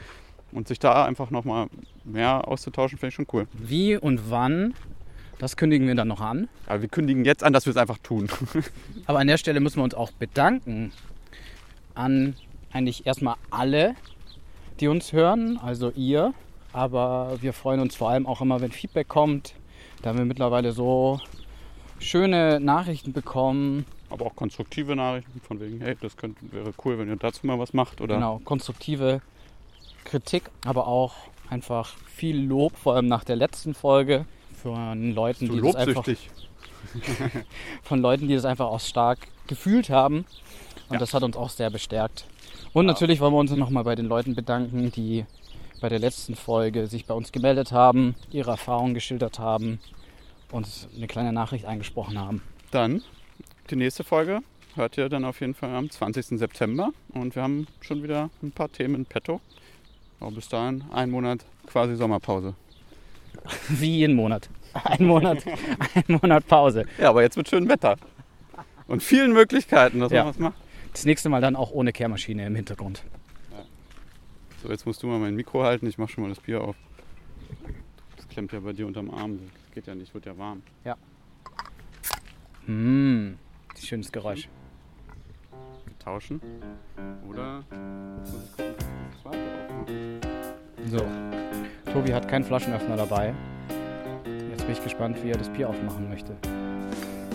[0.52, 1.66] Und sich da einfach nochmal
[2.04, 3.48] mehr auszutauschen, finde ich schon cool.
[3.54, 4.74] Wie und wann,
[5.38, 6.48] das kündigen wir dann noch an.
[6.66, 8.28] Aber wir kündigen jetzt an, dass wir es einfach tun.
[9.06, 10.92] Aber an der Stelle müssen wir uns auch bedanken
[11.94, 12.34] an
[12.72, 13.94] eigentlich erstmal alle,
[14.80, 16.34] die uns hören, also ihr.
[16.72, 19.54] Aber wir freuen uns vor allem auch immer, wenn Feedback kommt.
[20.02, 21.20] Da haben wir mittlerweile so
[22.00, 23.86] schöne Nachrichten bekommen.
[24.10, 27.58] Aber auch konstruktive Nachrichten von wegen, hey, das könnte, wäre cool, wenn ihr dazu mal
[27.58, 28.00] was macht.
[28.00, 29.22] Oder Genau, konstruktive
[30.04, 31.14] Kritik, aber auch
[31.48, 34.26] einfach viel Lob, vor allem nach der letzten Folge
[34.64, 36.04] von Leuten, die das einfach
[37.82, 40.24] von Leuten, die das einfach auch stark gefühlt haben.
[40.88, 40.98] Und Ja.
[40.98, 42.26] das hat uns auch sehr bestärkt.
[42.72, 45.24] Und natürlich wollen wir uns nochmal bei den Leuten bedanken, die
[45.80, 49.78] bei der letzten Folge sich bei uns gemeldet haben, ihre Erfahrungen geschildert haben,
[50.50, 52.42] uns eine kleine Nachricht eingesprochen haben.
[52.70, 53.02] Dann
[53.70, 54.40] die nächste Folge
[54.76, 56.38] hört ihr dann auf jeden Fall am 20.
[56.38, 56.90] September.
[57.10, 59.40] Und wir haben schon wieder ein paar Themen in petto.
[60.20, 62.54] Aber bis dahin ein Monat quasi Sommerpause.
[63.68, 64.48] Wie jeden Monat.
[64.72, 65.44] Ein Monat,
[65.94, 66.84] ein Monat Pause.
[66.98, 67.96] Ja, aber jetzt mit schönem Wetter.
[68.88, 70.24] Und vielen Möglichkeiten, dass Ja.
[70.24, 70.56] man was macht.
[70.92, 73.02] Das nächste Mal dann auch ohne Kehrmaschine im Hintergrund.
[74.62, 75.86] So, jetzt musst du mal mein Mikro halten.
[75.86, 76.76] Ich mach schon mal das Bier auf.
[78.16, 79.38] Das klemmt ja bei dir unterm Arm.
[79.38, 80.62] Das geht ja nicht, wird ja warm.
[82.66, 83.34] Mmh,
[83.78, 84.48] schönes Geräusch.
[85.98, 86.40] Tauschen.
[87.28, 87.62] Oder.
[90.86, 90.98] So,
[91.94, 93.32] Tobi hat keinen Flaschenöffner dabei.
[94.50, 96.34] Jetzt bin ich gespannt, wie er das Bier aufmachen möchte.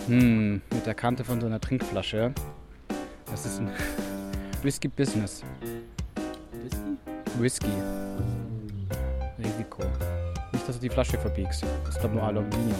[0.06, 2.34] Hm, mit der Kante von so einer Trinkflasche.
[3.30, 3.70] Das ist ein
[4.62, 5.42] Whisky Business.
[7.38, 7.70] Whisky.
[9.38, 9.82] Risiko.
[10.52, 11.64] Nicht, dass du die Flasche verbiegst.
[11.86, 12.74] Das ist glaube nur Aluminium.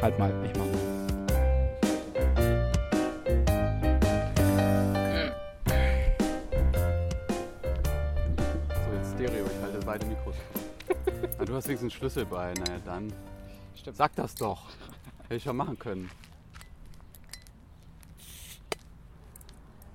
[0.00, 0.69] Halt mal, ich mach
[11.60, 12.54] hast wenigstens einen Schlüssel bei.
[12.54, 13.12] Naja, dann.
[13.76, 13.96] Stimmt.
[13.96, 14.70] Sag das doch.
[15.24, 16.10] Hätte ich schon machen können.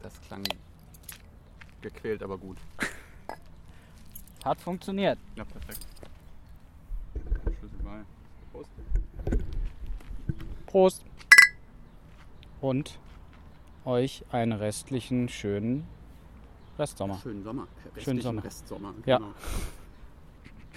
[0.03, 0.43] Das klang
[1.81, 2.57] gequält, aber gut.
[4.45, 5.17] Hat funktioniert.
[5.35, 5.87] Ja, perfekt.
[7.57, 8.03] Schlüssel bei.
[8.51, 8.69] Prost.
[10.67, 11.05] Prost.
[12.61, 12.99] Und
[13.85, 15.87] euch einen restlichen schönen
[16.77, 17.19] Restsommer.
[17.23, 17.67] Schönen Sommer.
[17.97, 18.43] Schönen Sommer.
[18.43, 18.93] Restsommer.
[19.07, 19.19] Ja.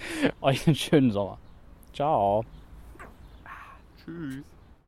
[0.41, 1.37] Euch einen schönen Sommer.
[1.93, 2.45] Ciao.
[4.03, 4.43] Tschüss.